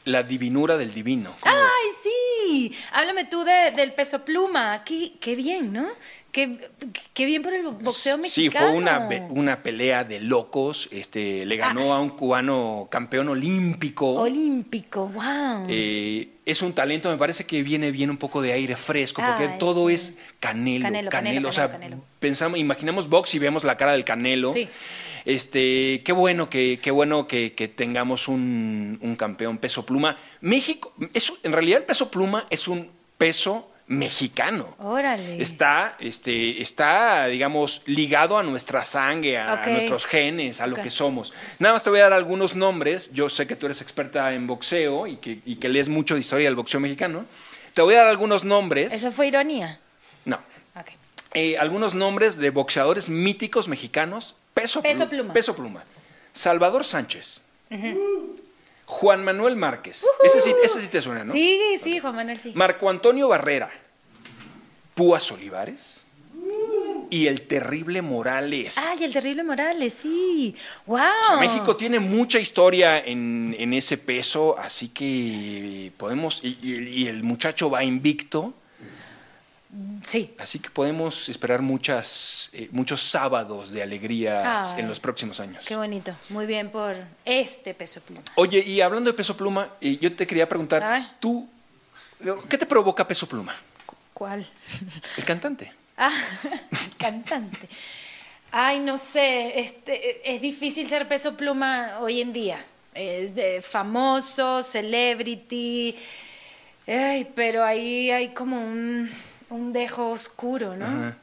la 0.06 0.24
divinura 0.24 0.78
del 0.78 0.94
divino. 0.94 1.34
¿cómo 1.40 1.56
ves? 1.56 1.64
¡Ay, 1.66 1.92
sí! 2.02 2.76
Háblame 2.94 3.26
tú 3.26 3.44
de- 3.44 3.72
del 3.72 3.94
peso 3.94 4.24
pluma. 4.26 4.84
Qué, 4.84 5.14
qué 5.20 5.36
bien, 5.36 5.74
¿no? 5.74 5.88
Qué, 6.32 6.58
qué 7.14 7.26
bien 7.26 7.42
por 7.42 7.54
el 7.54 7.64
boxeo 7.64 8.18
Sí, 8.24 8.44
mexicano. 8.44 8.68
fue 8.68 8.78
una, 8.78 9.10
una 9.30 9.64
pelea 9.64 10.04
de 10.04 10.20
locos. 10.20 10.88
Este, 10.92 11.46
le 11.46 11.58
ganó 11.58 11.94
a 11.94 12.00
un 12.00 12.10
cubano 12.10 12.88
campeón 12.92 13.30
olímpico. 13.30 14.12
Olímpico, 14.14 15.08
wow. 15.08 15.66
Eh, 15.68 16.30
es 16.46 16.62
un 16.62 16.74
talento, 16.74 17.10
me 17.10 17.18
parece 17.18 17.46
que 17.46 17.64
viene 17.64 17.92
bien 17.92 18.10
un 18.10 18.18
poco 18.18 18.42
de 18.42 18.54
aire 18.54 18.76
fresco, 18.76 19.22
porque 19.26 19.48
todo 19.60 19.88
sí. 19.90 19.96
es 19.96 20.20
canelo, 20.40 20.84
Canelo, 20.84 21.10
canelo, 21.10 21.32
canelo, 21.32 21.50
o 21.50 21.52
sea, 21.52 21.72
canelo. 21.72 21.98
pensamos, 22.20 22.60
imaginamos 22.60 23.10
box 23.10 23.34
y 23.36 23.40
vemos 23.40 23.64
la 23.64 23.76
cara 23.78 23.94
del 23.94 24.06
canelo. 24.06 24.54
Sí. 24.54 24.68
Este, 25.26 26.02
qué 26.06 26.12
bueno 26.12 26.50
que, 26.50 26.80
qué 26.82 26.92
bueno 26.92 27.28
que, 27.28 27.54
que 27.54 27.68
tengamos 27.68 28.28
un, 28.28 28.98
un 29.02 29.16
campeón 29.16 29.58
peso 29.58 29.86
pluma. 29.86 30.18
México, 30.42 30.94
es, 31.14 31.34
en 31.44 31.52
realidad 31.54 31.80
el 31.80 31.86
peso 31.86 32.10
pluma 32.10 32.46
es 32.50 32.68
un 32.68 32.90
peso 33.18 33.70
mexicano. 33.90 34.76
Órale. 34.78 35.42
Está, 35.42 35.96
este, 36.00 36.62
está, 36.62 37.26
digamos, 37.26 37.82
ligado 37.88 38.38
a 38.38 38.44
nuestra 38.44 38.86
sangre, 38.86 39.38
a, 39.40 39.66
nuestros 39.68 40.06
genes, 40.06 40.62
a 40.62 40.68
lo 40.68 40.78
que 40.78 40.90
somos. 40.92 41.34
Nada 41.58 41.74
más 41.74 41.84
te 41.84 41.90
voy 41.90 42.00
a 42.00 42.04
dar 42.04 42.14
algunos 42.14 42.56
nombres. 42.56 43.12
Yo 43.14 43.28
sé 43.30 43.48
que 43.48 43.56
tú 43.56 43.66
eres 43.66 43.82
experta 43.82 44.32
en 44.34 44.46
boxeo 44.48 45.08
y 45.08 45.18
que, 45.18 45.40
y 45.44 45.56
que 45.58 45.68
lees 45.70 45.90
mucho 45.90 46.14
de 46.14 46.22
historia 46.22 46.46
del 46.46 46.56
boxeo 46.56 46.80
mexicano. 46.80 47.26
Te 47.74 47.82
voy 47.82 47.96
a 47.96 48.00
dar 48.00 48.08
algunos 48.08 48.44
nombres. 48.44 48.94
Eso 48.94 49.12
fue 49.12 49.28
ironía. 49.28 49.80
No. 50.24 50.38
Ok. 50.76 50.92
Eh, 51.34 51.58
algunos 51.58 51.96
nombres 51.96 52.38
de 52.38 52.52
boxeadores 52.52 53.10
míticos 53.10 53.68
mexicanos. 53.68 54.36
Peso, 54.54 54.82
Peso 54.84 55.06
plu- 55.06 55.10
pluma. 55.10 55.34
Peso 55.34 55.56
pluma. 55.56 55.84
Salvador 56.32 56.86
Sánchez. 56.86 57.44
Juan 58.92 59.24
Manuel 59.24 59.56
Márquez. 59.56 60.04
Ese, 60.24 60.42
sí, 60.42 60.52
ese 60.64 60.82
sí 60.82 60.88
te 60.88 61.00
suena, 61.00 61.24
¿no? 61.24 61.32
Sí, 61.32 61.78
sí, 61.80 62.00
Juan 62.00 62.16
Manuel, 62.16 62.40
sí. 62.40 62.54
Marco 62.56 62.90
Antonio 62.90 63.28
Barrera. 63.28 63.70
Púas 64.96 65.32
Olivares. 65.32 66.08
Y 67.12 67.28
el 67.28 67.44
terrible 67.44 68.02
Morales. 68.02 68.78
Ay, 68.80 69.04
el 69.04 69.14
terrible 69.14 69.44
Morales, 69.44 69.94
sí. 69.94 70.56
¡Wow! 70.88 70.98
O 70.98 71.28
sea, 71.28 71.38
México 71.38 71.76
tiene 71.76 72.00
mucha 72.00 72.40
historia 72.40 73.00
en, 73.00 73.56
en 73.60 73.74
ese 73.74 73.98
peso, 73.98 74.58
así 74.58 74.90
que 74.90 75.92
podemos. 75.98 76.40
Y, 76.44 76.58
y- 76.62 77.04
y 77.04 77.08
el 77.08 77.22
muchacho 77.24 77.70
va 77.70 77.84
invicto, 77.84 78.54
Sí. 80.08 80.34
así 80.40 80.58
que 80.58 80.70
podemos 80.72 81.30
esperar 81.30 81.62
muchas, 81.62 82.50
eh, 82.54 82.70
muchos 82.72 83.02
sábados 83.04 83.70
de 83.70 83.84
alegrías 83.84 84.74
Ay. 84.74 84.82
en 84.82 84.88
los 84.88 85.00
próximos 85.00 85.40
años. 85.40 85.64
Qué 85.68 85.76
bonito. 85.76 86.16
Muy 86.30 86.48
bien 86.48 86.72
por 86.72 86.96
este 87.24 87.76
peso 87.76 88.02
pluma. 88.02 88.24
Oye, 88.36 88.60
y 88.66 88.82
hablando 88.82 89.12
de 89.12 89.16
peso 89.18 89.38
pluma, 89.38 89.70
y 89.80 90.00
yo 90.00 90.16
te 90.16 90.26
quería 90.26 90.50
preguntar, 90.50 91.12
tú, 91.20 91.48
¿qué 92.50 92.58
te 92.58 92.66
provoca 92.66 93.08
peso 93.08 93.28
pluma? 93.28 93.56
Cu- 93.86 93.96
¿Cuál? 94.14 94.48
El 95.18 95.26
cantante. 95.26 95.72
Ah, 96.02 96.14
cantante. 96.98 97.68
Ay, 98.52 98.80
no 98.80 98.98
sé, 98.98 99.60
este, 99.60 100.22
es 100.34 100.42
difícil 100.42 100.88
ser 100.88 101.08
peso 101.10 101.36
pluma 101.36 101.98
hoy 102.00 102.22
en 102.22 102.32
día. 102.32 102.64
Es 102.94 103.36
de 103.36 103.62
famoso, 103.62 104.64
celebrity. 104.64 105.94
Ay, 106.88 107.28
pero 107.36 107.64
ahí 107.66 108.10
hay 108.12 108.30
como 108.30 108.58
un, 108.66 109.12
un 109.50 109.74
dejo 109.74 110.10
oscuro, 110.12 110.76
¿no? 110.76 110.86
Ajá. 110.86 111.18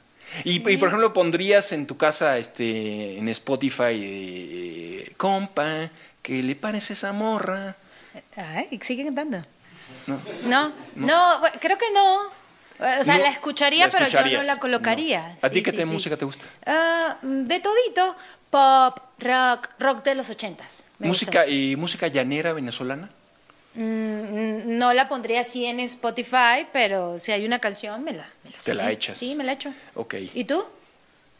Y, 0.45 0.57
y, 0.69 0.77
por 0.77 0.89
ejemplo, 0.89 1.13
pondrías 1.13 1.71
en 1.73 1.87
tu 1.87 1.97
casa, 1.97 2.37
este, 2.39 3.17
en 3.19 3.29
Spotify, 3.29 3.93
eh, 4.03 5.13
compa, 5.17 5.89
¿qué 6.23 6.43
le 6.43 6.57
parece 6.57 6.95
esa 6.95 7.13
morra? 7.13 7.77
Ay, 8.37 8.79
sigue 8.83 9.05
cantando. 9.05 9.39
No. 10.07 10.19
No, 10.47 10.73
no, 10.97 11.41
bueno, 11.41 11.57
creo 11.61 11.79
que 11.79 11.91
no. 11.93 12.23
O 12.79 13.05
sea, 13.05 13.17
No, 13.17 13.23
la 13.23 13.29
escucharía, 13.31 13.87
la 13.87 13.93
pero 13.93 14.09
yo 14.09 14.21
no 14.39 14.43
la 14.43 14.59
colocaría. 14.59 15.29
no. 15.29 15.37
¿A 15.43 15.49
ti 15.49 15.63
qué 15.63 15.71
sí, 15.71 15.77
te- 15.79 15.87
sí. 15.87 15.93
música 15.93 16.17
te 16.17 16.25
gusta? 16.25 16.47
Ah, 16.67 17.17
de 17.23 17.61
todito. 17.61 18.17
Pop, 18.51 18.99
rock, 19.19 19.69
rock 19.79 20.03
de 20.05 20.15
los 20.15 20.29
ochentas. 20.31 20.87
música 20.99 21.41
gusta. 21.43 21.47
y 21.53 21.77
música 21.77 22.07
llanera 22.09 22.53
venezolana. 22.53 23.09
Mm, 23.77 24.79
no 24.79 24.93
la 24.93 25.09
pondría 25.09 25.41
así 25.43 25.65
en 25.67 25.81
Spotify, 25.81 26.67
pero 26.73 27.19
si 27.19 27.33
hay 27.33 27.45
una 27.47 27.59
canción, 27.59 28.03
me 28.03 28.13
la, 28.13 28.29
me 28.45 28.51
la 28.51 28.57
Te 28.57 28.75
la 28.75 28.91
echas. 28.91 29.19
Sí, 29.19 29.35
me 29.37 29.45
la 29.45 29.53
echo. 29.53 29.73
Ok. 29.95 30.15
¿Y 30.35 30.45
tú? 30.45 30.65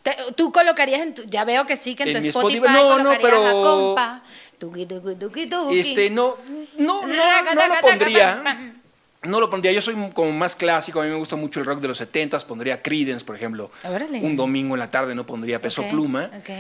Te- 0.03 0.17
¿Tú 0.37 0.53
colocarías 0.53 1.01
en 1.01 1.15
tu... 1.15 1.25
Ya 1.25 1.45
veo 1.45 1.67
que 1.67 1.77
sí, 1.77 1.95
que 1.95 2.05
en, 2.05 2.11
En 2.17 2.23
tu 2.23 2.29
Spotify, 2.29 2.59
Spotify- 2.67 2.73
no, 2.73 2.99
no, 2.99 3.13
pero- 3.21 3.47
a 3.47 3.51
compa. 3.53 4.23
Tuki, 4.59 4.87
tuki, 4.87 5.15
tuki, 5.17 5.47
tuki. 5.49 5.79
Este, 5.81 6.11
no, 6.11 6.37
no, 6.79 7.07
no, 7.07 7.55
no 7.55 7.67
lo 7.67 7.81
pondría. 7.81 8.75
No 9.23 9.41
lo 9.41 9.51
pondría. 9.51 9.73
Yo 9.73 9.83
soy 9.83 9.95
como 10.15 10.31
más 10.33 10.55
clásico. 10.55 11.01
A 11.01 11.05
mí 11.05 11.11
me 11.11 11.17
gusta 11.17 11.37
mucho 11.37 11.59
el 11.61 11.67
rock 11.67 11.81
de 11.81 11.89
los 11.89 12.01
70s. 12.01 12.45
Pondría 12.45 12.81
Creedence, 12.81 13.25
por 13.25 13.35
ejemplo. 13.37 13.71
Órale. 13.85 14.19
Un 14.21 14.37
domingo 14.37 14.75
en 14.77 14.81
la 14.81 14.91
tarde 14.91 15.15
no 15.15 15.27
pondría 15.27 15.61
peso 15.61 15.83
pluma. 15.89 16.31
ok. 16.39 16.51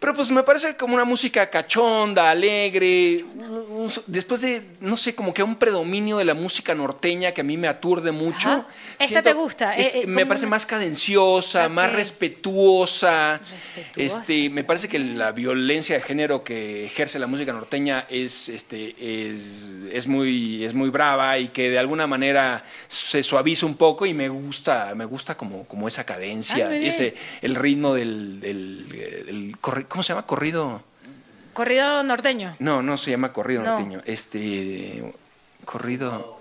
Pero 0.00 0.14
pues 0.14 0.30
me 0.30 0.44
parece 0.44 0.76
como 0.76 0.94
una 0.94 1.04
música 1.04 1.50
cachonda, 1.50 2.30
alegre. 2.30 3.24
Después 4.06 4.40
de, 4.42 4.62
no 4.80 4.96
sé, 4.96 5.12
como 5.14 5.34
que 5.34 5.42
un 5.42 5.56
predominio 5.56 6.18
de 6.18 6.24
la 6.24 6.34
música 6.34 6.72
norteña 6.72 7.32
que 7.32 7.40
a 7.40 7.44
mí 7.44 7.56
me 7.56 7.66
aturde 7.66 8.12
mucho. 8.12 8.48
Ajá. 8.48 8.66
Esta 9.00 9.22
te 9.22 9.32
gusta, 9.32 9.76
eh, 9.76 9.80
este, 9.80 10.02
eh, 10.02 10.06
me 10.06 10.24
parece 10.24 10.46
una- 10.46 10.50
más 10.50 10.66
cadenciosa, 10.66 11.68
más 11.68 11.92
respetuosa. 11.92 13.38
Respetuosa. 13.50 14.20
Este, 14.20 14.50
me 14.50 14.62
parece 14.62 14.88
que 14.88 15.00
la 15.00 15.32
violencia 15.32 15.96
de 15.96 16.02
género 16.02 16.44
que 16.44 16.84
ejerce 16.84 17.18
la 17.18 17.26
música 17.26 17.52
norteña 17.52 18.06
es, 18.08 18.48
este, 18.48 18.94
es, 19.00 19.68
es 19.92 20.06
muy, 20.06 20.64
es 20.64 20.74
muy 20.74 20.90
brava 20.90 21.38
y 21.38 21.48
que 21.48 21.70
de 21.70 21.78
alguna 21.78 22.06
manera 22.06 22.64
se 22.86 23.22
suaviza 23.24 23.66
un 23.66 23.76
poco 23.76 24.06
y 24.06 24.14
me 24.14 24.28
gusta, 24.28 24.92
me 24.94 25.04
gusta 25.06 25.36
como, 25.36 25.64
como 25.66 25.88
esa 25.88 26.04
cadencia, 26.04 26.68
Ah, 26.68 26.76
ese, 26.76 27.14
el 27.42 27.54
ritmo 27.56 27.94
del, 27.94 28.38
del- 28.40 29.24
el 29.28 29.56
corri- 29.60 29.87
¿cómo 29.88 30.02
se 30.02 30.08
llama? 30.12 30.26
Corrido. 30.26 30.82
Corrido 31.52 32.02
norteño. 32.02 32.54
No, 32.60 32.82
no 32.82 32.96
se 32.96 33.10
llama 33.10 33.32
corrido 33.32 33.62
No. 33.62 33.70
norteño. 33.70 34.00
Este 34.04 35.12
corrido. 35.64 36.36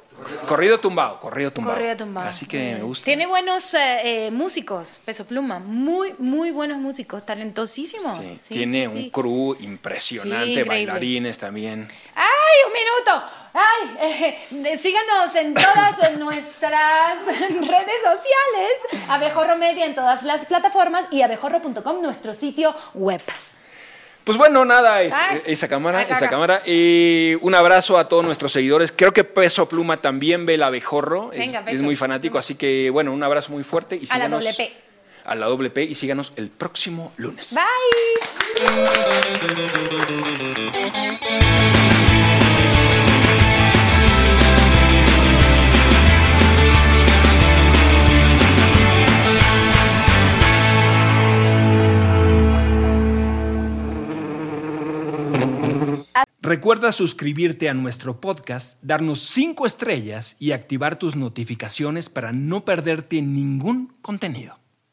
Corrido 0.48 0.80
tumbado, 0.80 1.20
corrido 1.20 1.52
tumbado. 1.54 1.76
Corrido 1.78 1.96
tumbado. 1.96 2.28
Así 2.30 2.48
que 2.48 2.74
me 2.76 2.82
gusta. 2.84 3.06
Tiene 3.06 3.28
buenos 3.28 3.72
eh, 3.76 4.26
eh, 4.28 4.32
músicos, 4.32 5.00
Peso 5.06 5.26
Pluma. 5.26 5.60
Muy, 5.60 6.16
muy 6.18 6.50
buenos 6.50 6.80
músicos. 6.80 7.24
Talentosísimos. 7.24 8.18
Sí, 8.18 8.40
Sí, 8.42 8.54
tiene 8.56 8.90
sí, 8.90 8.98
un 8.98 9.10
crew 9.12 9.56
impresionante, 9.60 10.64
bailarines 10.64 11.38
también. 11.38 11.88
¡Ay, 12.16 12.24
un 12.66 12.74
minuto! 12.74 13.28
¡Ay! 13.60 13.98
eh, 14.00 14.38
eh, 14.66 14.78
síganos 14.78 15.34
en 15.36 15.54
todas 15.56 15.98
nuestras 16.20 17.26
redes 17.26 18.02
sociales. 18.04 19.08
Abejorro 19.10 19.58
Media 19.58 19.86
en 19.86 19.96
todas 19.96 20.22
las 20.24 20.46
plataformas 20.46 21.06
y 21.10 21.24
abejorro.com, 21.24 22.02
nuestro 22.02 22.34
sitio 22.36 22.76
web. 22.94 23.22
Pues 24.24 24.38
bueno, 24.38 24.64
nada, 24.66 25.02
es- 25.02 25.14
Ay. 25.16 25.42
esa 25.46 25.68
cámara, 25.70 26.02
esa 26.04 26.30
cámara. 26.30 26.62
Eh, 26.66 27.38
un 27.42 27.56
abrazo 27.56 27.98
a 27.98 28.08
todos 28.10 28.26
nuestros 28.26 28.52
seguidores. 28.52 28.92
Creo 28.92 29.14
que 29.14 29.24
Peso 29.24 29.68
Pluma 29.70 30.02
también 30.02 30.46
ve 30.46 30.56
el 30.56 30.64
abejorro. 30.64 31.32
Es, 31.32 31.40
Venga, 31.40 31.60
es 31.60 31.66
Peso 31.66 31.84
muy 31.84 31.96
fanático, 31.96 32.38
así 32.38 32.56
que 32.56 32.90
bueno, 32.90 33.14
un 33.14 33.24
abrazo 33.24 33.54
muy 33.54 33.64
fuerte. 33.64 33.96
Y 33.96 34.00
A 34.10 34.18
la 34.18 34.26
síganos- 34.26 34.44
doble 34.44 34.54
P. 34.54 34.74
A 35.26 35.36
la 35.36 35.46
doble 35.48 35.70
P 35.70 35.84
y 35.84 35.96
síganos 35.96 36.34
el 36.36 36.50
próximo 36.50 37.12
lunes. 37.18 37.56
Bye. 37.56 37.64
Recuerda 56.42 56.92
suscribirte 56.92 57.68
a 57.68 57.74
nuestro 57.74 58.22
podcast, 58.22 58.82
darnos 58.84 59.20
5 59.20 59.66
estrellas 59.66 60.36
y 60.40 60.52
activar 60.52 60.98
tus 60.98 61.16
notificaciones 61.16 62.10
para 62.10 62.32
no 62.32 62.64
perderte 62.64 63.22
ningún 63.22 63.96
contenido. 64.02 64.60